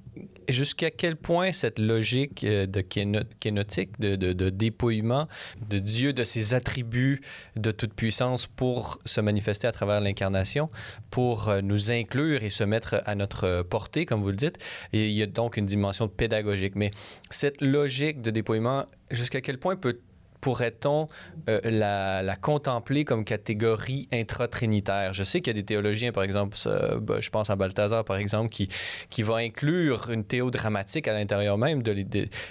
[0.49, 5.27] jusqu'à quel point cette logique euh, de kénotique, de, dépouillement
[5.69, 7.21] de Dieu, de ses attributs
[7.57, 10.71] de toute puissance pour se manifester à travers l'incarnation,
[11.11, 14.59] pour euh, nous inclure et se mettre à notre portée, comme vous le dites.
[14.93, 16.75] Il y a donc une dimension pédagogique.
[16.77, 16.91] Mais
[17.31, 19.99] cette logique de dépouillement, jusqu'à quel point peut
[20.41, 21.07] pourrait-on
[21.49, 25.13] euh, la, contempler comme catégorie intra-trinitaire?
[25.13, 26.57] Je sais qu'il y a des théologiens, par exemple,
[27.01, 28.69] bah, je pense à Balthazar, par exemple, qui,
[29.11, 32.05] qui va inclure une théodramatique à l'intérieur même de,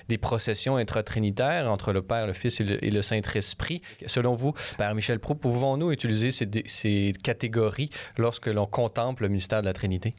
[0.07, 3.81] des processions intra-trinitaires entre le Père, le Fils et le, Saint-Esprit.
[4.05, 9.61] Selon vous, Père Michel Proux, pouvons-nous utiliser ces, ces catégories lorsque l'on contemple le mystère
[9.61, 10.13] de la Trinité?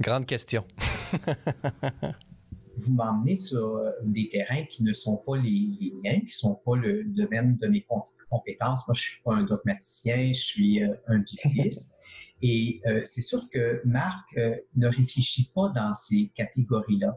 [0.00, 0.64] Grande question.
[2.76, 6.60] vous m'emmenez sur euh, des terrains qui ne sont pas les, miens, qui ne sont
[6.64, 7.84] pas le domaine de mes
[8.30, 8.86] compétences.
[8.88, 11.96] Moi, je ne suis pas un dogmaticien, je suis euh, un bibliste.
[12.44, 17.16] Et euh, c'est sûr que Marc ne réfléchit pas dans ces catégories-là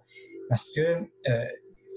[0.49, 0.99] parce que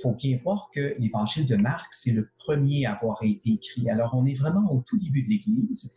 [0.00, 3.90] faut bien voir que l'évangile de Marc, c'est le premier à avoir été écrit.
[3.90, 5.96] Alors, on est vraiment au tout début de l'Église.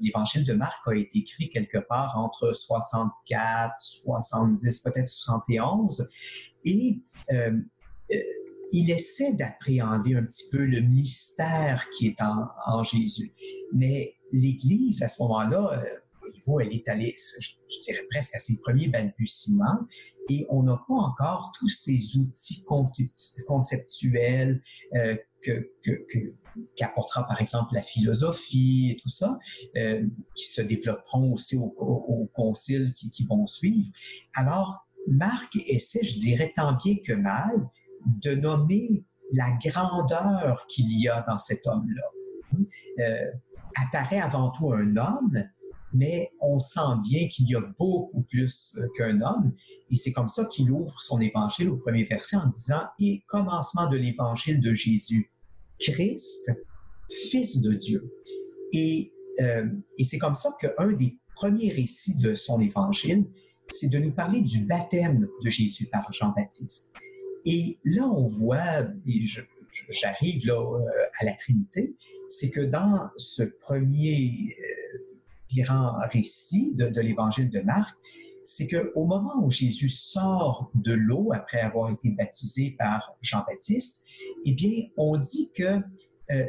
[0.00, 6.10] l'évangile de Marc a été écrit quelque part entre 64, 70, peut-être 71.
[6.64, 7.00] Et
[7.32, 7.52] euh,
[8.12, 8.16] euh,
[8.72, 13.32] il essaie d'appréhender un petit peu le mystère qui est en, Jésus.
[13.74, 17.50] Mais l'Église, à ce moment-là, euh, elle est allée, je,
[17.80, 19.86] dirais presque à ses premiers balbutiements,
[20.30, 22.64] et on n'a pas encore tous ces outils
[23.46, 24.62] conceptuels
[24.94, 25.70] euh, que,
[26.76, 29.38] qu'apportera par exemple la philosophie et tout ça,
[30.34, 33.88] qui se développeront aussi au, au, qui, qui, vont suivre.
[34.34, 37.68] Alors, Marc essaie, je dirais tant bien que mal,
[38.06, 42.02] de nommer la grandeur qu'il y a dans cet homme-là.
[43.00, 43.30] Euh,
[43.74, 45.44] apparaît avant tout un homme,
[45.94, 49.54] mais on sent bien qu'il y a beaucoup plus euh, qu'un homme.
[49.90, 53.88] Et c'est comme ça qu'il ouvre son évangile au premier verset en disant Et commencement
[53.88, 55.32] de l'évangile de Jésus,
[55.78, 56.52] Christ,
[57.30, 58.12] Fils de Dieu.
[58.72, 59.66] Et, euh,
[59.98, 63.26] et c'est comme ça qu'un des premiers récits de son évangile,
[63.68, 66.94] c'est de nous parler du baptême de Jésus par Jean-Baptiste.
[67.44, 68.86] Et là, on voit,
[69.88, 70.60] j'arrive là
[71.18, 71.94] à la Trinité,
[72.28, 74.56] c'est que dans ce premier
[75.56, 77.96] grand récit de, l'évangile de Marc,
[78.44, 84.06] c'est qu'au moment où Jésus sort de l'eau après avoir été baptisé par Jean-Baptiste,
[84.44, 85.80] eh bien, on dit que
[86.30, 86.46] euh,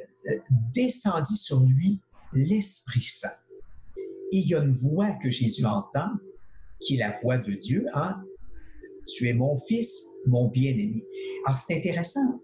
[0.74, 1.99] descendit sur lui
[2.34, 3.30] l'Esprit Saint.
[4.32, 6.09] Et il y a une voix que Jésus entend,
[6.86, 8.24] qui est la voix de Dieu, hein?
[9.16, 11.04] Tu es mon fils, mon bien-aimé.
[11.46, 12.42] Alors, c'est intéressant.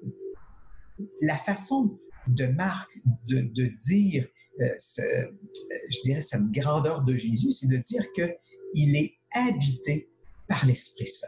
[1.21, 2.89] La façon de Marc
[3.27, 4.27] de, de dire,
[4.59, 10.09] euh, je dirais, cette grandeur de Jésus, c'est de dire qu'il est habité
[10.47, 11.27] par l'Esprit Saint.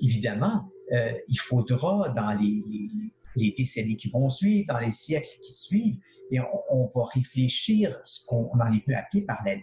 [0.00, 2.62] Évidemment, euh, il faudra dans les,
[3.36, 5.98] les, décennies qui vont suivre, dans les siècles qui suivent,
[6.30, 6.38] et
[6.70, 9.56] on, va réfléchir ce qu'on en est venu appeler par la,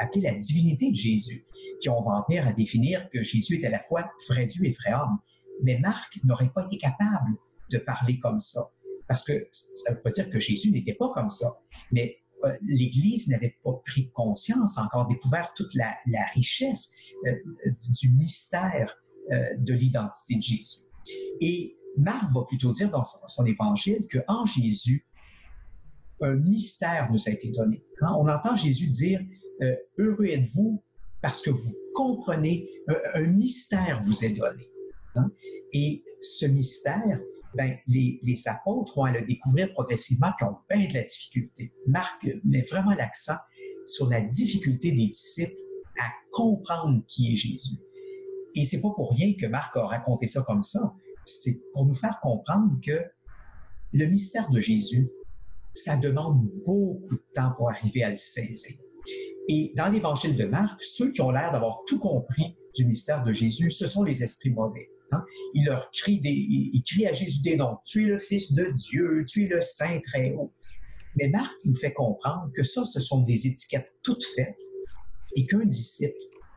[0.00, 1.44] appeler la divinité de Jésus,
[1.80, 4.64] qui on va en venir à définir que Jésus est à la fois vrai Dieu
[4.64, 5.18] et vrai homme.
[5.62, 7.36] Mais Marc n'aurait pas été capable
[7.70, 8.60] de parler comme ça,
[9.08, 11.48] parce que ça veut pas dire que Jésus n'était pas comme ça,
[11.90, 15.96] mais euh, l'Église n'avait pas pris conscience, encore découvert toute la,
[16.34, 16.96] richesse
[17.26, 17.32] euh,
[18.00, 18.94] du mystère
[19.32, 20.80] euh, de l'identité de Jésus.
[21.40, 25.06] Et Marc va plutôt dire dans son, évangile qu'en Jésus,
[26.20, 27.84] un mystère nous a été donné.
[28.02, 29.20] Hein, on entend Jésus dire
[29.98, 30.82] Heureux êtes-vous
[31.26, 32.70] parce que vous comprenez,
[33.14, 34.70] un, mystère vous est donné.
[35.16, 35.28] Hein?
[35.72, 37.20] Et ce mystère,
[37.52, 41.72] ben, les, les, apôtres vont le découvrir progressivement qui ont bien de la difficulté.
[41.88, 43.34] Marc met vraiment l'accent
[43.84, 45.56] sur la difficulté des disciples
[45.98, 47.78] à comprendre qui est Jésus.
[48.54, 50.94] Et c'est pas pour rien que Marc a raconté ça comme ça.
[51.24, 53.02] C'est pour nous faire comprendre que
[53.92, 55.08] le mystère de Jésus,
[55.74, 58.76] ça demande beaucoup de temps pour arriver à le saisir.
[59.48, 63.32] Et dans l'évangile de Marc, ceux qui ont l'air d'avoir tout compris du mystère de
[63.32, 64.90] Jésus, ce sont les esprits mauvais.
[65.12, 65.24] Hein?
[65.54, 67.78] Il leur crie, des, à Jésus des noms.
[67.84, 70.52] Tu es le Fils de Dieu, tu es le Saint très haut.
[71.16, 74.56] Mais Marc nous fait comprendre que ça, ce sont des étiquettes toutes faites
[75.34, 76.12] et qu'un disciple,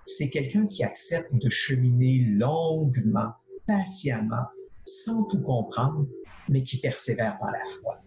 [0.05, 3.31] c'est quelqu'un qui accepte de cheminer longuement,
[3.67, 4.47] patiemment,
[4.83, 6.07] sans tout comprendre,
[6.49, 8.01] mais qui persévère dans la foi.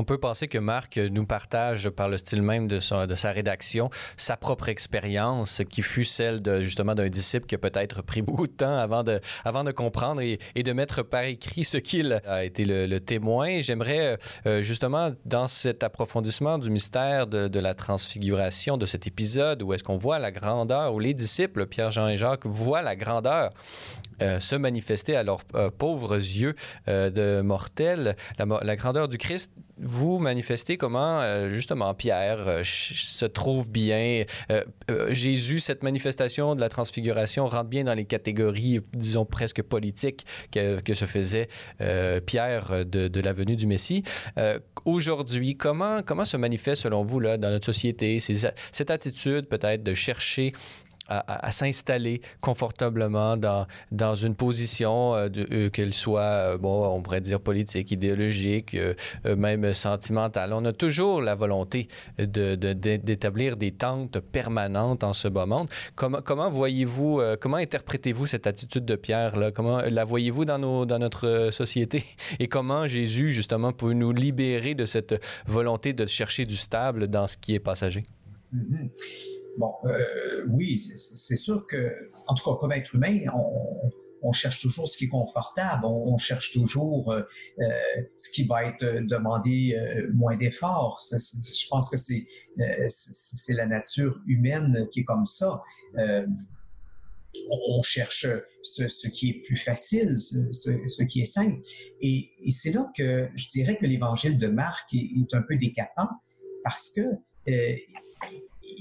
[0.00, 4.38] On peut penser que Marc nous partage, par le style même de sa, rédaction, sa
[4.38, 8.52] propre expérience, qui fut celle de, justement d'un disciple qui a peut-être pris beaucoup de
[8.52, 12.98] temps avant de, comprendre et, et de mettre par écrit ce qu'il a été le,
[12.98, 13.60] témoin.
[13.60, 19.62] J'aimerais euh, justement, dans cet approfondissement du mystère de, de la transfiguration, de cet épisode
[19.62, 22.96] où est-ce qu'on voit la grandeur, où les disciples, Pierre, Jean et Jacques, voient la
[22.96, 23.50] grandeur
[24.22, 26.54] euh, se manifester à leurs euh, pauvres yeux
[26.86, 29.52] de mortels, la, grandeur du Christ
[29.82, 34.24] vous manifestez comment, euh, justement, Pierre euh, se trouve bien.
[34.50, 34.64] Euh,
[35.10, 40.80] Jésus, cette manifestation de la transfiguration rentre bien dans les catégories, disons, presque politiques que,
[40.80, 41.48] que se faisait
[42.26, 44.02] Pierre de, de, la venue du Messie.
[44.84, 49.94] Aujourd'hui, comment, comment se manifeste, selon vous, là, dans notre société, cette attitude peut-être de
[49.94, 50.52] chercher
[51.10, 57.20] à, s'installer confortablement dans, dans une position, euh, euh, qu'elle soit, euh, bon, on pourrait
[57.20, 58.76] dire politique, idéologique,
[59.24, 60.52] même sentimentale.
[60.52, 61.88] On a toujours la volonté
[62.18, 65.68] d'établir de, des tentes permanentes en ce bas monde.
[65.94, 69.36] Comment, comment voyez-vous, comment interprétez-vous cette attitude de Pierre?
[69.36, 69.50] Là?
[69.50, 72.04] Comment la voyez-vous dans, dans notre société?
[72.38, 77.26] Et comment Jésus, justement, peut nous libérer de cette volonté de chercher du stable dans
[77.26, 78.02] ce qui est passager?
[78.54, 79.29] Mm-hmm.
[79.58, 83.20] Bon, euh, oui, c'est sûr que, en tout cas, comme être humain,
[84.22, 87.22] on, cherche toujours ce qui est confortable, on, cherche toujours euh,
[87.58, 87.64] euh,
[88.16, 89.76] ce qui va être demandé
[90.12, 91.00] moins d'efforts.
[91.10, 92.26] Je pense que c'est
[92.88, 95.62] c'est la nature humaine qui est comme ça.
[97.50, 98.26] on cherche
[98.62, 101.60] ce, qui est plus facile, ce, qui est simple.
[102.00, 106.08] Et, c'est là que je dirais que l'évangile de Marc est, un peu décapant
[106.62, 107.02] parce que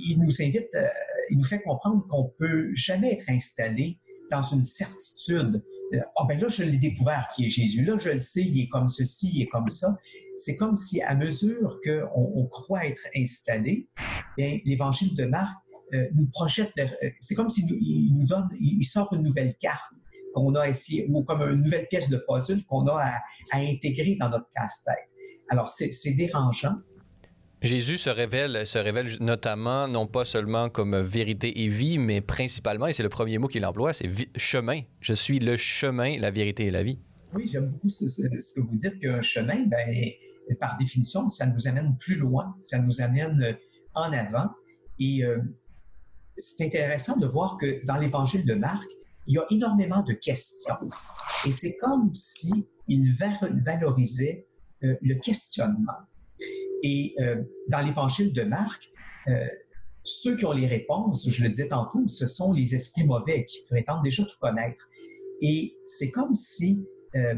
[0.08, 0.88] il nous invite, euh,
[1.30, 4.00] il nous fait comprendre qu'on peut jamais être installé
[4.32, 5.64] dans une certitude.
[5.94, 7.84] Euh, ah ben là, je l'ai découvert qui est Jésus.
[7.84, 9.96] Là, je le sais, il est comme ceci, il est comme ça.
[10.36, 13.90] C'est comme si, à mesure qu'on on croit être installé,
[14.38, 15.54] l'Évangile de Marc
[15.94, 16.72] euh, nous projette.
[17.20, 19.94] c'est comme s'il nous, donne, il sort une nouvelle carte
[20.34, 23.16] qu'on a ici, ou comme une nouvelle pièce de puzzle qu'on a
[23.52, 25.10] à intégrer dans notre casse-tête.
[25.50, 26.76] Alors, c'est dérangeant,
[27.62, 32.88] Jésus se révèle, se révèle notamment, non pas seulement comme vérité et vie, mais principalement,
[32.88, 34.80] et c'est le premier mot qu'il emploie, c'est chemin.
[35.02, 37.00] Je suis le chemin, la vérité et la vie.
[37.34, 39.94] Oui, j'aime beaucoup ce, que vous dites qu'un chemin, ben,
[40.60, 43.54] par définition, ça nous amène plus loin, ça nous amène euh,
[43.94, 44.50] en avant.
[44.98, 45.40] Et euh,
[46.38, 48.88] c'est intéressant de voir que dans l'évangile de Marc,
[49.28, 50.90] il y a énormément de questions.
[51.46, 52.66] Et c'est comme si
[53.66, 54.48] valorisait
[54.82, 56.09] le questionnement.
[56.84, 57.16] Et
[57.68, 58.90] dans l'évangile de Marc,
[60.04, 63.60] ceux qui ont les réponses, je le disais tantôt, ce sont les esprits mauvais qui
[63.70, 64.88] prétendent déjà tout connaître.
[65.42, 67.36] Et c'est comme si euh,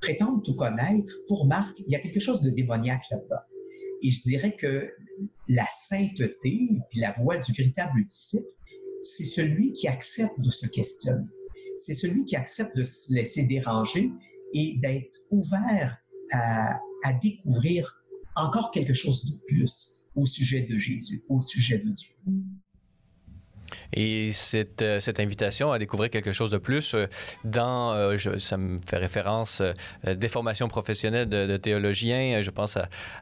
[0.00, 3.42] prétendre tout connaître, pour Marc, il y a quelque chose de démoniaque là-dedans.
[4.02, 4.90] Et je dirais que
[5.48, 8.48] la sainteté, puis la voie du véritable disciple,
[9.02, 11.26] c'est celui qui accepte de se questionner.
[11.76, 14.10] C'est celui qui accepte de se laisser déranger
[14.52, 15.98] et d'être ouvert
[16.32, 17.99] à, à découvrir
[18.44, 22.14] encore quelque chose de plus au sujet de Jésus, au sujet de Dieu.
[23.92, 27.06] Et cette, euh, cette, invitation à découvrir quelque chose de plus, euh,
[27.44, 29.62] dans, euh, ça me fait référence
[30.06, 32.40] des formations professionnelles de, théologiens.
[32.40, 32.78] Je pense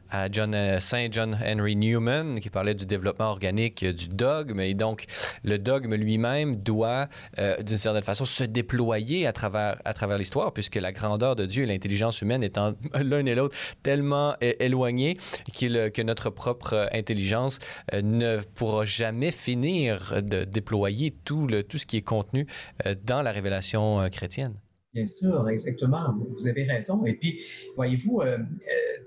[0.09, 4.59] à, John, Saint John Henry Newman qui parlait du développement organique du dogme.
[4.59, 5.05] Et donc,
[5.43, 10.75] le dogme lui-même doit, d'une certaine façon, se déployer à travers, à travers l'histoire, puisque
[10.75, 15.17] la grandeur de Dieu et l'intelligence humaine étant l'un et l'autre tellement éloignés
[15.57, 17.59] que notre propre intelligence
[17.93, 22.45] ne pourra jamais finir de déployer tout, le, tout ce qui est contenu
[22.85, 24.55] euh, dans la révélation euh, chrétienne.
[24.93, 26.15] Bien sûr, exactement.
[26.37, 27.05] Vous avez raison.
[27.05, 27.41] Et puis,
[27.75, 28.37] voyez-vous, euh,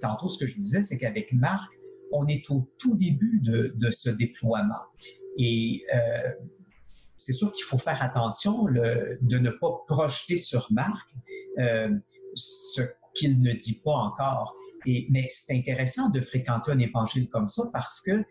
[0.01, 1.73] tantôt, ce que je disais, c'est qu'avec Marc,
[2.13, 4.83] on est au tout début de, de ce déploiement.
[5.39, 5.83] Et
[7.17, 11.09] c'est sûr qu'il faut faire attention de ne pas projeter sur Marc
[12.35, 12.83] ce
[13.15, 14.55] qu'il ne dit pas encore.
[14.87, 18.23] Et, mais c'est intéressant de fréquenter un évangile comme ça parce que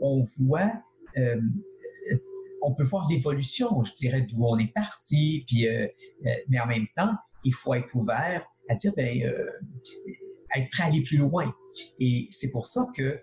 [0.00, 0.72] on voit
[2.62, 5.86] on peut voir l'évolution, je dirais, d'où on est parti, puis, euh,
[6.26, 9.50] euh, mais en même temps, il faut être ouvert à dire, ben, euh,
[10.56, 11.52] être prêt à aller plus loin.
[11.98, 13.20] Et c'est pour ça que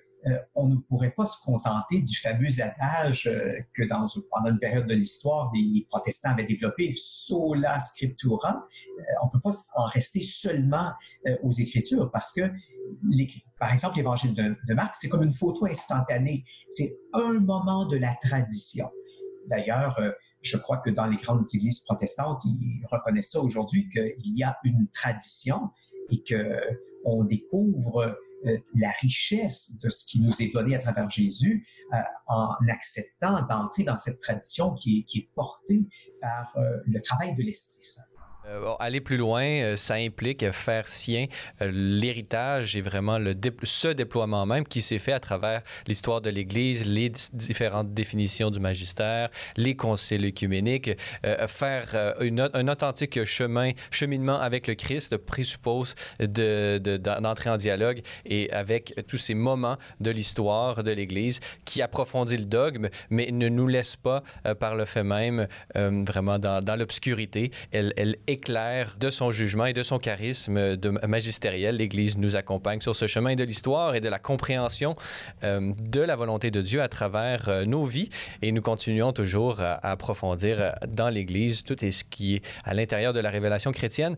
[0.55, 3.31] on ne pourrait pas se contenter du fameux adage
[3.73, 8.67] que dans, pendant une période de l'histoire, les, protestants avaient développé, sola scriptura.
[9.21, 10.91] on ne peut pas en rester seulement
[11.43, 12.41] aux Écritures parce que
[13.57, 16.43] par exemple, l'évangile de, de, Marc, c'est comme une photo instantanée.
[16.67, 18.87] C'est un moment de la tradition.
[19.47, 24.37] D'ailleurs, euh, je crois que dans les grandes églises protestantes, ils reconnaissent ça aujourd'hui qu'il
[24.37, 25.69] y a une tradition
[26.09, 31.67] et qu'on découvre euh, la richesse de ce qui nous est donné à travers Jésus
[31.93, 35.87] euh, en acceptant d'entrer dans cette tradition qui est portée
[36.21, 36.53] par
[36.85, 38.16] le travail de l'Esprit Saint.
[38.49, 41.25] Euh, aller plus loin, euh, ça implique faire sien
[41.61, 43.17] euh, l'héritage et vraiment
[43.63, 48.59] ce déploiement même qui s'est fait à travers l'histoire de l'Église, les différentes définitions du
[48.59, 50.91] magistère, les conciles œcuméniques.
[51.47, 58.51] faire un authentique chemin, cheminement avec le Christ présuppose d'entrer de, d'entrer en dialogue et
[58.51, 63.67] avec tous ces moments de l'histoire de l'Église qui approfondit le dogme, mais ne nous
[63.67, 64.23] laisse pas
[64.59, 67.51] par le fait même vraiment dans, l'obscurité.
[68.37, 71.77] Clair de son jugement et de son charisme de magistériel.
[71.77, 74.93] l'Église nous accompagne sur ce chemin de l'histoire et de la compréhension
[75.43, 78.09] euh, de la volonté de Dieu à travers euh, nos vies.
[78.41, 83.13] Et nous continuons toujours à, approfondir euh, dans l'Église tout ce qui est à l'intérieur
[83.13, 84.15] de la révélation chrétienne.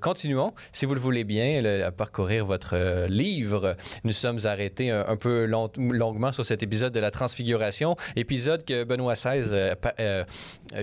[0.00, 3.76] continuons, si vous le voulez bien, à parcourir votre livre.
[4.04, 9.14] Nous sommes arrêtés un, peu longuement sur cet épisode de la Transfiguration, épisode que Benoît
[9.14, 9.84] XVI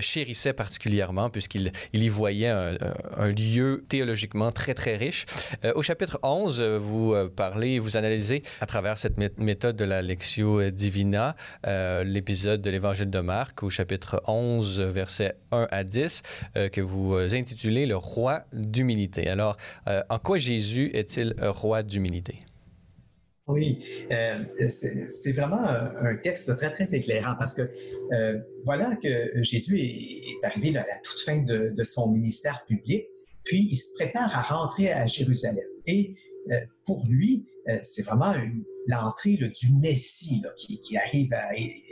[0.00, 2.59] chérissait particulièrement puisqu'il il y voyait un,
[3.28, 5.26] lieu théologiquement très, très riche.
[5.64, 10.02] Euh, au chapitre 11, vous euh, parlez, vous analysez à travers cette méthode de la
[10.02, 11.36] Lectio Divina
[12.04, 16.22] l'épisode de l'Évangile de Marc au chapitre 11, versets 1 à 10,
[16.56, 19.28] euh, que vous intitulez Le roi d'humilité.
[19.28, 19.56] Alors,
[19.86, 22.34] en quoi Jésus est-il roi d'humilité?
[23.52, 23.84] Oui,
[24.68, 27.70] c'est vraiment un, texte très, très éclairant parce que
[28.64, 33.04] voilà que Jésus est, arrivé à la toute fin de, son ministère public,
[33.44, 35.64] puis il se prépare à rentrer à Jérusalem.
[35.86, 36.14] Et
[36.50, 38.34] euh, pour lui, euh, c'est vraiment
[38.86, 41.50] l'entrée du Messie qui, arrive à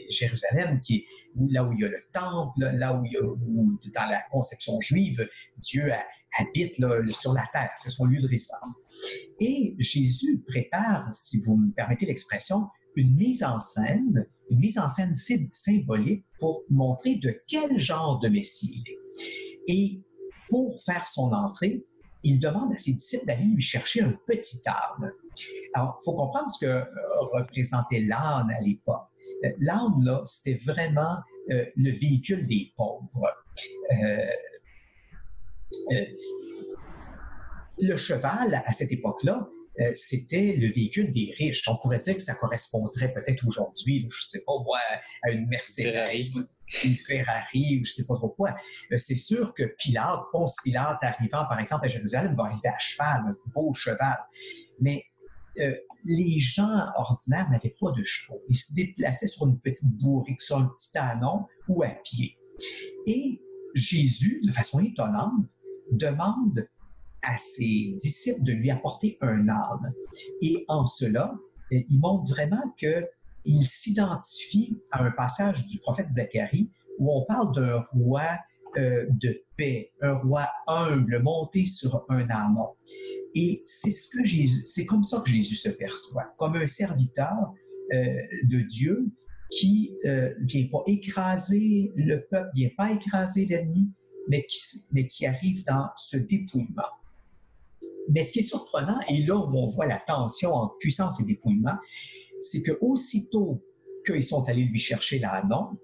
[0.08, 1.04] Jérusalem, qui
[1.50, 5.28] là où il y a le temple, là où, a, dans la conception juive,
[5.58, 5.90] Dieu
[6.38, 6.76] habite
[7.12, 8.76] sur la terre, c'est son lieu de résidence.
[9.40, 14.88] Et Jésus prépare, si vous me permettez l'expression, une mise en scène, une mise en
[14.88, 18.98] scène symbolique pour montrer de quel genre de Messie il est.
[19.68, 20.02] Et
[20.48, 21.84] pour faire son entrée,
[22.24, 25.12] il demande à ses disciples d'aller lui chercher un petit âne.
[25.74, 26.84] Alors, il faut comprendre ce que euh,
[27.32, 29.06] représentait l'âne à l'époque.
[29.44, 31.18] Euh, l'âne, là, c'était vraiment
[31.50, 33.32] euh, le véhicule des pauvres.
[37.80, 39.48] Le cheval, à cette époque-là,
[39.80, 41.62] euh, c'était le véhicule des riches.
[41.68, 44.78] On pourrait dire que ça correspondrait peut-être aujourd'hui, je ne sais pas moi,
[45.22, 45.86] à une Mercedes,
[46.84, 48.56] une Ferrari ou je ne sais pas trop quoi.
[48.92, 52.78] Euh, c'est sûr que Pilate, Ponce Pilate arrivant par exemple à Jérusalem, va arriver à
[52.78, 54.18] cheval, un beau cheval.
[54.80, 55.04] Mais
[55.60, 58.40] euh, les gens ordinaires n'avaient pas de chevaux.
[58.48, 62.36] Ils se déplaçaient sur une petite bourrique, sur un petit anon ou à pied.
[63.06, 63.40] Et
[63.74, 65.46] Jésus, de façon étonnante,
[65.92, 66.68] demande
[67.22, 69.92] à ses disciples de lui apporter un âne.
[70.40, 71.34] Et en cela,
[71.72, 77.54] euh, il montre vraiment qu'il s'identifie à un passage du prophète Zacharie où on parle
[77.54, 78.26] d'un roi
[78.76, 82.68] euh, de paix, un roi humble monté sur un ânon.
[83.34, 87.52] Et c'est ce que Jésus, c'est comme ça que Jésus se perçoit, comme un serviteur
[87.92, 87.96] euh,
[88.44, 89.06] de Dieu
[89.50, 93.90] qui ne vient pas écraser le peuple, vient pas écraser l'ennemi,
[94.28, 96.82] mais qui, arrive dans ce dépouillement.
[98.10, 101.24] Mais ce qui est surprenant, et là où on voit la tension entre puissance et
[101.24, 101.76] dépouillement,
[102.40, 103.62] c'est que aussitôt
[104.06, 105.78] qu'ils sont allés lui chercher l'ânon,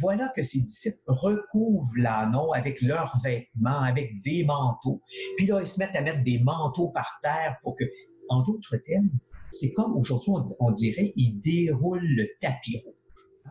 [0.00, 5.00] voilà que ses disciples recouvrent l'ânon avec leurs vêtements, avec des manteaux.
[5.36, 7.84] Puis là, ils se mettent à mettre des manteaux par terre pour que,
[8.28, 9.10] en d'autres termes,
[9.50, 12.95] c'est comme aujourd'hui, on, dirait, ils déroulent le tapis rouge.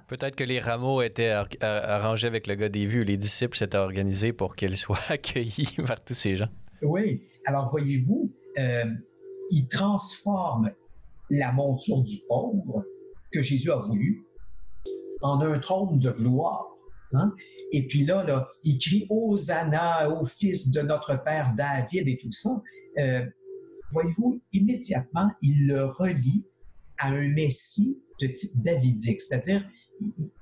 [0.07, 3.03] Peut-être que les rameaux étaient arrangés avec le gars des vues.
[3.03, 6.49] Les disciples s'étaient organisés pour qu'ils soient accueillis par tous ces gens.
[6.81, 7.23] Oui.
[7.45, 8.83] Alors, voyez-vous, euh,
[9.51, 10.71] il transforme
[11.29, 12.83] la monture du pauvre
[13.31, 14.25] que Jésus a voulu
[15.21, 16.67] en un trône de gloire.
[17.13, 17.33] Hein?
[17.71, 22.31] Et puis là, là, il crie Hosanna au fils de notre père David et tout
[22.31, 22.49] ça.
[22.97, 23.25] Euh,
[23.91, 26.45] voyez-vous, immédiatement, il le relie
[26.97, 29.67] à un Messie de type davidique, c'est-à-dire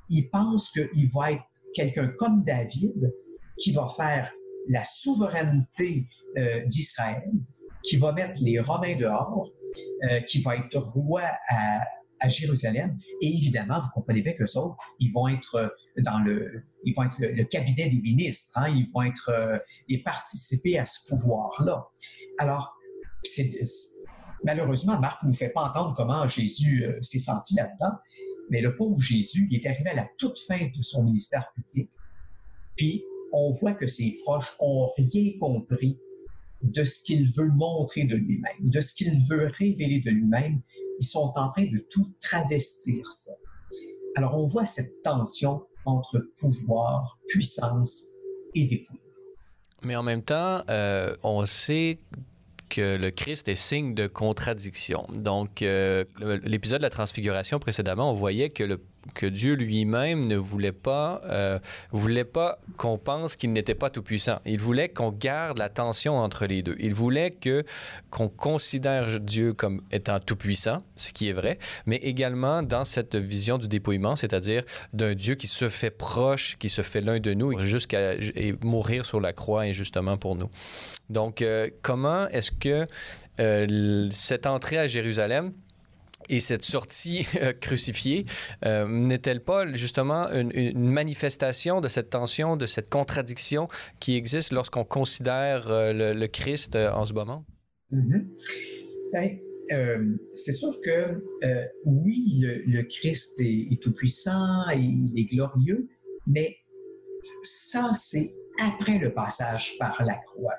[0.10, 1.44] il, pense qu'il va être
[1.74, 3.14] quelqu'un comme David
[3.58, 4.32] qui va faire
[4.68, 7.32] la souveraineté euh, d'Israël,
[7.84, 9.50] qui va mettre les Romains dehors,
[10.10, 11.82] euh, qui va être roi à,
[12.26, 12.98] Jérusalem.
[13.20, 14.62] Et évidemment, vous comprenez bien que ça,
[14.98, 19.02] ils vont être dans le, ils vont être le, cabinet des ministres, hein, ils vont
[19.02, 19.58] être euh,
[19.90, 21.86] et participer à ce pouvoir-là.
[22.38, 22.78] Alors,
[24.46, 27.92] malheureusement, Marc ne nous fait pas entendre comment Jésus s'est senti là-dedans,
[28.50, 31.90] mais le pauvre Jésus, il est arrivé à la toute fin de son ministère public,
[32.76, 35.98] puis on voit que ses proches ont rien compris
[36.62, 40.62] de ce qu'il veut montrer de lui-même, de ce qu'il veut révéler de lui-même.
[41.00, 43.34] Ils sont en train de tout travestir ça.
[44.16, 48.12] Alors on voit cette tension entre pouvoir, puissance
[48.56, 49.02] et dépouillement.
[49.82, 52.00] Mais en même temps, euh, on sait
[52.78, 55.08] le Christ est signe de contradiction.
[55.14, 56.06] Donc, euh,
[56.44, 58.80] l'épisode de la transfiguration précédemment, on voyait que le
[59.14, 61.60] que Dieu lui-même ne voulait pas, euh,
[61.92, 64.40] voulait pas qu'on pense qu'il n'était pas tout-puissant.
[64.46, 66.76] Il voulait qu'on garde la tension entre les deux.
[66.80, 67.64] Il voulait que
[68.10, 73.58] qu'on considère Dieu comme étant tout-puissant, ce qui est vrai, mais également dans cette vision
[73.58, 77.60] du dépouillement, c'est-à-dire d'un Dieu qui se fait proche, qui se fait l'un de nous
[77.60, 78.14] jusqu'à
[78.64, 80.50] mourir sur la croix injustement pour nous.
[81.10, 82.88] Donc, euh, comment est-ce que
[83.40, 85.54] euh, cette entrée à Jérusalem
[86.30, 88.26] et cette sortie euh, crucifiée
[88.66, 93.68] euh, n'est-elle pas justement une, manifestation de cette tension, de cette contradiction
[94.00, 97.46] qui existe lorsqu'on considère euh, le, Christ en ce moment?
[97.92, 98.26] Mm-hmm.
[99.12, 99.40] Ben,
[100.34, 101.24] c'est sûr que
[101.86, 105.88] oui, le, Christ est, tout-puissant et il est glorieux,
[106.28, 106.58] mais
[107.44, 110.56] ça, c'est après le passage par la croix.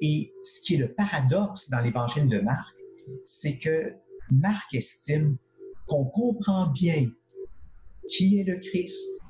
[0.00, 2.76] Et ce qui est le paradoxe dans l'évangile de Marc,
[3.24, 3.92] c'est que
[4.30, 5.36] Marc estime
[5.86, 7.10] qu'on comprend bien
[8.08, 9.20] qui est le Christ,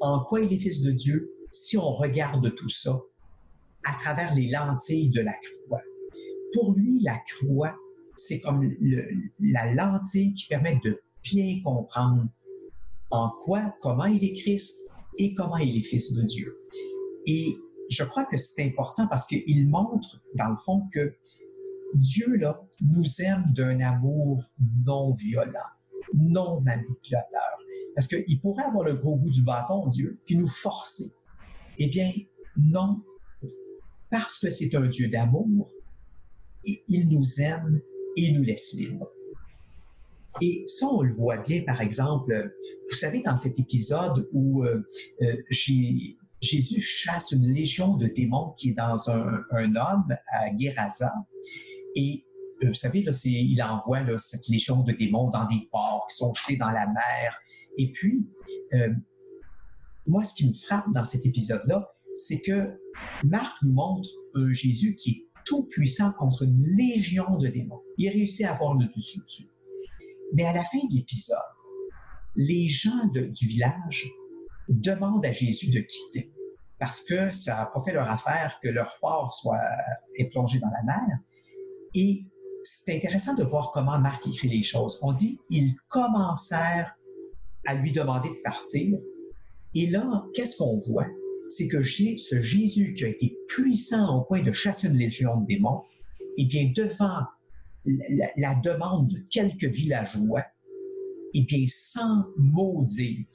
[0.00, 2.98] en quoi il est fils de Dieu, si on regarde tout ça
[3.84, 5.82] à travers les lentilles de la croix.
[6.52, 7.74] Pour lui, la croix,
[8.16, 8.70] c'est comme
[9.40, 12.26] la lentille qui permet de bien comprendre
[13.10, 14.88] en quoi, comment il est Christ
[15.18, 16.58] et comment il est fils de Dieu.
[17.26, 17.58] Et
[17.90, 21.14] je crois que c'est important parce qu'il montre, dans le fond, que
[21.94, 24.44] Dieu, là, nous aime d'un amour
[24.84, 25.70] non violent,
[26.14, 27.58] non manipulateur.
[27.94, 31.12] Parce qu'il pourrait avoir le gros bout du bâton, Dieu, puis nous forcer.
[31.78, 32.10] Eh bien,
[32.56, 33.02] non.
[34.10, 35.70] Parce que c'est un Dieu d'amour,
[36.64, 37.80] il nous aime
[38.16, 39.08] et nous laisse libres.
[40.40, 42.54] Et ça, on le voit bien, par exemple,
[42.88, 44.82] vous savez, dans cet épisode où euh,
[45.22, 51.12] euh, Jésus chasse une légion de démons qui est dans un, homme à Gerasa,
[51.96, 52.24] et
[52.62, 56.32] euh, vous savez, là, il envoie cette légion de démons dans des ports qui sont
[56.34, 57.36] jetés dans la mer.
[57.78, 58.26] Et puis,
[58.74, 58.92] euh,
[60.06, 62.78] moi, ce qui me frappe dans cet épisode-là, c'est que
[63.24, 67.82] Marc nous montre un Jésus qui est tout puissant contre une légion de démons.
[67.98, 69.48] Il réussit à avoir le dessus dessus.
[70.34, 71.36] Mais à la fin de l'épisode,
[72.36, 74.08] les gens du village
[74.68, 76.32] demandent à Jésus de quitter
[76.78, 79.60] parce que ça n'a pas fait leur affaire que leur port soit
[80.30, 81.18] plongé dans la mer.
[81.94, 82.24] Et
[82.64, 84.98] c'est intéressant de voir comment Marc écrit les choses.
[85.02, 86.96] On dit ils commencèrent
[87.66, 88.98] à lui demander de partir.
[89.74, 91.06] Et là, qu'est-ce qu'on voit?
[91.48, 95.46] C'est que ce Jésus qui a été puissant au point de chasser une légion de
[95.46, 95.82] démons,
[96.38, 97.26] eh bien, devant
[98.36, 100.44] la, demande de quelques villageois,
[101.34, 103.26] eh bien, sans maudire,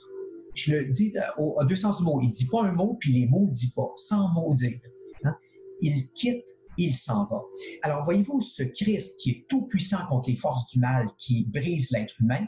[0.55, 3.27] je le dis à deux sens du mot, il dit pas un mot, puis les
[3.27, 4.79] mots dit pas, sans maudire.
[5.23, 5.35] Hein?
[5.81, 7.41] Il quitte il s'en va.
[7.81, 11.91] Alors, voyez-vous, ce Christ qui est tout puissant contre les forces du mal, qui brise
[11.91, 12.45] l'être humain,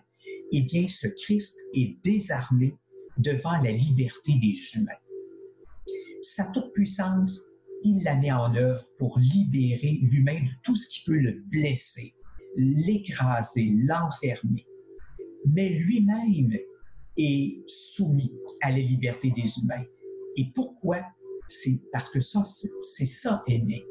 [0.51, 2.75] eh bien, ce Christ est désarmé
[3.17, 4.91] devant la liberté des humains.
[6.21, 7.41] Sa toute-puissance,
[7.83, 12.13] il la met en œuvre pour libérer l'humain de tout ce qui peut le blesser,
[12.55, 14.65] l'écraser, l'enfermer.
[15.45, 16.57] Mais lui-même
[17.17, 19.85] est soumis à la liberté des humains.
[20.35, 21.01] Et pourquoi?
[21.47, 23.83] C'est parce que ça, c'est ça aimer.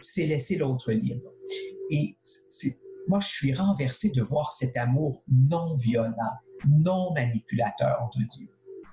[0.00, 1.30] C'est laisser l'autre libre.
[1.90, 2.16] Et
[3.08, 6.14] moi, je suis renversé de voir cet amour non violent,
[6.68, 8.48] non manipulateur de Dieu.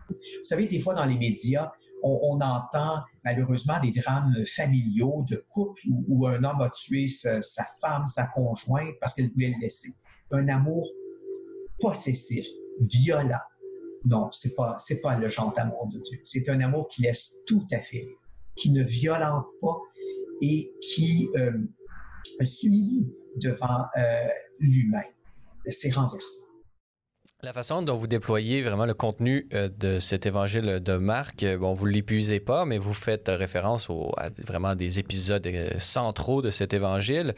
[0.09, 1.71] Vous savez, des fois dans les médias,
[2.03, 7.41] on, entend malheureusement des drames familiaux de couple où, un homme a tué sa,
[7.81, 9.89] femme, sa conjointe parce qu'elle voulait le laisser.
[10.31, 10.87] Un amour
[11.79, 12.45] possessif,
[12.81, 13.39] violent.
[14.05, 16.19] Non, c'est pas c'est pas le genre d'amour de Dieu.
[16.23, 18.05] C'est un amour qui laisse tout à fait
[18.57, 19.77] qui ne violente pas
[20.41, 21.51] et qui euh,
[22.43, 24.27] s'humilie devant euh,
[24.59, 25.03] l'humain.
[25.69, 26.56] C'est renversant.
[27.43, 31.55] La façon dont vous déployez vraiment le contenu euh, de cet évangile de Marc, euh,
[31.55, 36.41] bon, vous ne l'épuisez pas, mais vous faites référence à vraiment des épisodes euh, centraux
[36.41, 37.35] de cet évangile.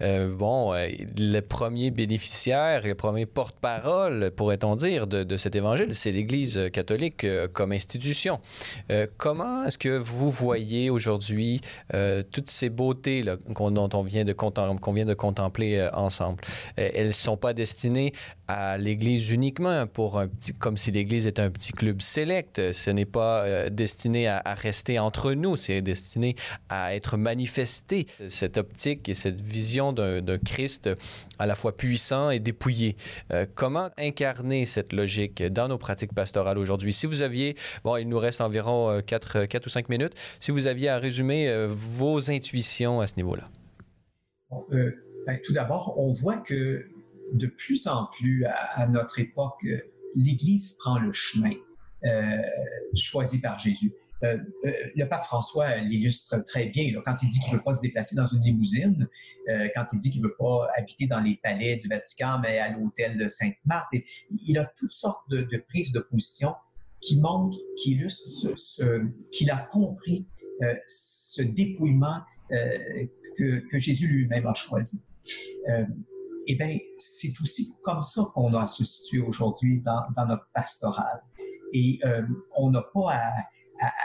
[0.00, 7.26] bon, le premier bénéficiaire le premier porte-parole, pourrait-on dire, de, cet évangile, c'est l'Église catholique
[7.54, 8.40] comme institution.
[9.16, 11.60] comment est-ce que vous voyez aujourd'hui
[12.30, 16.42] toutes ces beautés là, dont on vient de, qu'on vient de contempler ensemble?
[16.76, 18.12] elles ne sont pas destinées
[18.48, 20.22] à l'Église uniquement pour
[20.58, 22.72] comme si l'Église était un petit club select.
[22.72, 26.34] Ce n'est pas euh, destiné à, rester entre nous, c'est destiné
[26.70, 28.06] à être manifesté.
[28.28, 30.88] Cette optique et cette vision d'un Christ
[31.38, 32.96] à la fois puissant et dépouillé.
[33.32, 36.92] Euh, comment incarner cette logique dans nos pratiques pastorales aujourd'hui?
[36.92, 40.50] Si vous aviez, bon, il nous reste environ 4, euh, 4 ou 5 minutes, si
[40.50, 43.44] vous aviez à résumer vos intuitions à ce niveau-là.
[45.26, 46.86] Ben, tout d'abord, on voit que
[47.32, 49.78] de plus en plus à, notre époque, euh,
[50.14, 51.52] l'Église prend le chemin
[52.04, 52.42] euh,
[52.94, 53.92] choisi par Jésus.
[54.24, 54.36] Euh,
[54.96, 58.16] le pape François l'illustre très bien quand il dit qu'il ne veut pas se déplacer
[58.16, 59.08] dans une limousine,
[59.76, 62.70] quand il dit qu'il ne veut pas habiter dans les palais du Vatican, mais à
[62.70, 63.94] l'hôtel de Sainte-Marthe.
[64.48, 66.56] Il a toutes sortes de, prises de position
[67.00, 68.26] qui montrent, qui illustrent
[68.58, 70.26] ce, qu'il a compris
[70.88, 72.20] ce dépouillement
[72.50, 75.06] que, que, Jésus lui-même a choisi
[76.48, 81.22] eh bien, c'est aussi comme ça qu'on a à se situer aujourd'hui dans, notre pastoral.
[81.74, 82.22] Et euh,
[82.56, 83.32] on n'a pas à,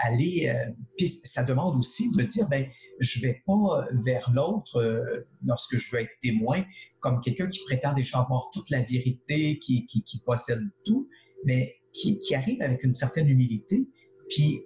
[0.04, 0.50] aller.
[0.50, 2.68] Euh, puis ça demande aussi de dire, ben,
[3.00, 6.64] je vais pas vers l'autre euh, lorsque je veux être témoin,
[7.00, 11.08] comme quelqu'un qui prétend déjà avoir toute la vérité, qui, qui, possède tout,
[11.46, 13.88] mais qui, qui, arrive avec une certaine humilité,
[14.30, 14.66] puis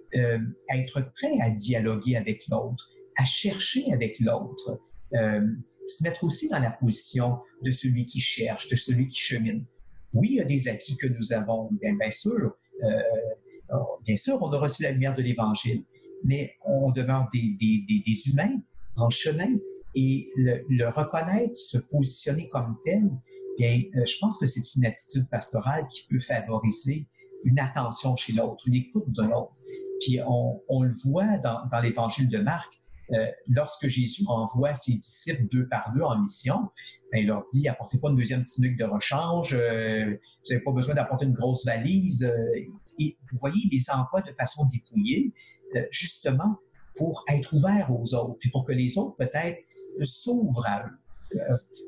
[0.68, 4.80] à être prêt à dialoguer avec l'autre, à chercher avec l'autre
[5.88, 9.64] se mettre aussi dans la position de celui qui cherche, de celui qui chemine.
[10.12, 12.56] Oui, il y a des acquis que nous avons, bien, sûr.
[12.82, 13.00] Euh,
[13.72, 15.84] oh, bien sûr, on a reçu la lumière de l'Évangile,
[16.24, 18.60] mais on demeure des, des, des, humains
[18.96, 19.50] en chemin
[19.94, 23.10] et le, reconnaître, se positionner comme tel,
[23.58, 27.06] bien, euh, je pense que c'est une attitude pastorale qui peut favoriser
[27.44, 29.54] une attention chez l'autre, une écoute de l'autre.
[30.00, 32.77] Puis on, on, le voit dans, dans l'Évangile de Marc,
[33.12, 36.68] euh, lorsque Jésus envoie ses disciples deux par deux en mission,
[37.10, 40.72] ben, il leur dit apportez pas une deuxième petite de rechange, euh, vous n'avez pas
[40.72, 42.24] besoin d'apporter une grosse valise.
[42.24, 45.32] Euh, et vous voyez, il les envoie de façon dépouillée,
[45.90, 46.56] justement
[46.96, 49.58] pour être ouvert aux autres, puis pour que les autres peut-être
[50.02, 51.38] s'ouvrent à eux.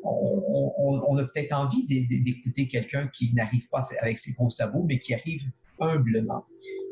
[0.04, 5.00] on, on, a peut-être envie d'écouter quelqu'un qui n'arrive pas avec ses gros sabots, mais
[5.00, 5.42] qui arrive
[5.80, 6.44] humblement.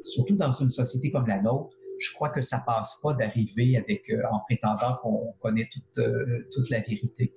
[0.04, 4.10] Surtout dans une société comme la nôtre, je crois que ça passe pas d'arriver avec
[4.10, 7.34] euh, en prétendant qu'on connaît toute, euh, toute la vérité.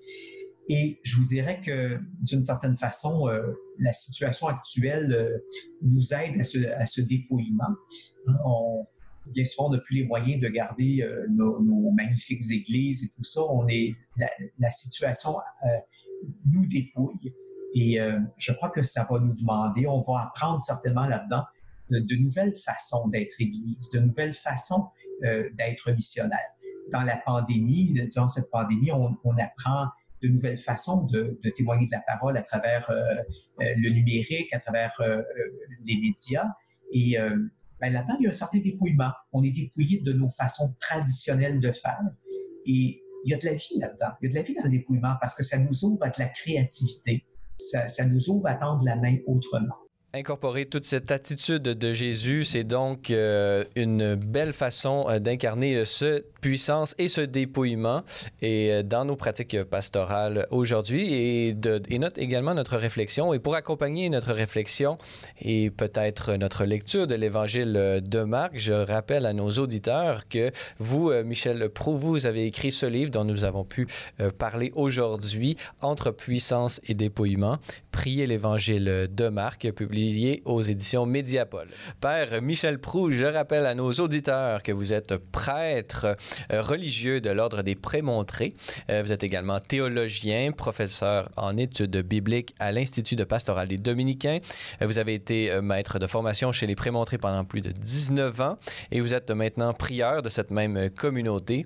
[0.70, 5.41] Et je vous dirais que d'une certaine façon, euh, la situation actuelle
[5.82, 7.76] nous aide à ce, à ce dépouillement.
[8.45, 8.86] On,
[9.28, 13.24] bien souvent, on n'a plus les moyens de garder euh, nos, magnifiques églises et tout
[13.24, 13.41] ça.
[13.49, 13.95] On est,
[14.59, 15.68] la, situation euh,
[16.51, 17.34] nous dépouille.
[17.74, 21.43] Et euh, je crois que ça va nous demander, on va apprendre certainement là-dedans
[21.91, 24.89] de, nouvelles façons d'être Église, de nouvelles façons
[25.21, 26.39] d'être missionnaire.
[26.91, 29.85] Dans la pandémie, durant cette pandémie, on, apprend
[30.23, 32.91] de nouvelles façons de, témoigner de la parole à travers
[33.59, 34.99] le numérique, à travers
[35.85, 36.47] les médias.
[36.91, 37.17] Et
[37.81, 39.11] ben, là-dedans, il y a un certain dépouillement.
[39.33, 41.99] On est dépouillé de nos façons traditionnelles de faire.
[42.67, 44.11] Et il y a de la vie là-dedans.
[44.21, 46.09] Il y a de la vie dans le dépouillement parce que ça nous ouvre à
[46.09, 47.25] de la créativité.
[47.57, 49.75] Ça nous ouvre à tendre la main autrement.
[50.14, 55.86] Incorporer toute cette attitude de Jésus, c'est donc euh, une belle façon euh, d'incarner euh,
[55.86, 58.03] cette puissance et ce dépouillement
[58.41, 63.33] et dans nos pratiques pastorales aujourd'hui et, de, et note également notre réflexion.
[63.33, 64.97] Et pour accompagner notre réflexion
[65.39, 71.11] et peut-être notre lecture de l'Évangile de Marc, je rappelle à nos auditeurs que vous,
[71.23, 73.87] Michel Prou, vous avez écrit ce livre dont nous avons pu
[74.37, 77.57] parler aujourd'hui, Entre puissance et dépouillement,
[77.91, 81.67] Prier l'Évangile de Marc, publié aux éditions Mediapol.
[81.99, 86.15] Père Michel Prou, je rappelle à nos auditeurs que vous êtes prêtre euh,
[86.49, 88.53] religieux de l'Ordre des Prémontrés.
[88.89, 94.39] Euh, vous êtes également théologien, professeur en études bibliques à l'Institut de pastoral des Dominicains.
[94.82, 98.57] Euh, vous avez été maître de formation chez les Prémontrés pendant plus de 19 ans
[98.91, 101.65] et vous êtes maintenant prieur de cette même communauté.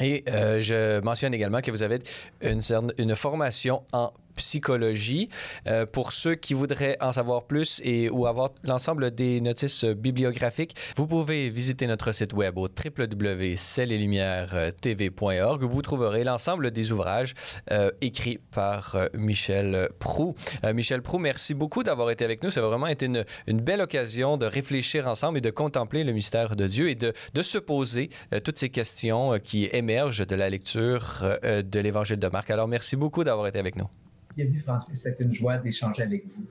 [0.00, 1.98] Et je mentionne également que vous avez
[2.40, 2.62] une,
[2.96, 5.28] une formation en psychologie.
[5.66, 10.76] Euh, pour ceux qui voudraient en savoir plus et ou avoir l'ensemble des notices bibliographiques,
[10.96, 17.34] vous pouvez visiter notre site web au www.celletlumieres.tv.org où vous trouverez l'ensemble des ouvrages
[17.70, 20.34] euh, écrits par euh, Michel Prou.
[20.74, 22.50] Michel Prou, merci beaucoup d'avoir été avec nous.
[22.50, 23.24] Ça a vraiment été une,
[23.60, 27.12] belle occasion de réfléchir ensemble et de contempler le mystère de Dieu et de
[27.42, 28.10] se poser
[28.44, 32.50] toutes ces questions qui émergent de la lecture de l'Évangile de Marc.
[32.50, 33.88] Alors, merci beaucoup d'avoir été avec nous.
[34.36, 36.46] Bienvenue Francis, c'est une joie d'échanger avec vous.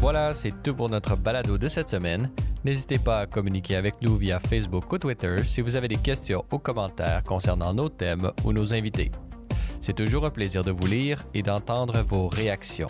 [0.00, 2.30] Voilà, c'est tout pour notre balado de cette semaine.
[2.64, 6.44] N'hésitez pas à communiquer avec nous via Facebook ou Twitter si vous avez des questions
[6.50, 9.10] ou commentaires concernant nos thèmes ou nos invités.
[9.80, 12.88] C'est toujours un plaisir de vous lire et d'entendre vos réactions.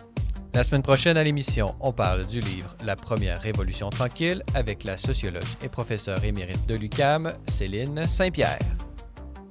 [0.55, 4.97] La semaine prochaine à l'émission, on parle du livre La première révolution tranquille avec la
[4.97, 8.59] sociologue et professeure émérite de l'UCAM, Céline Saint-Pierre.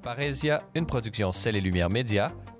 [0.02, 2.32] Parésia, une production Celle et Lumière Média,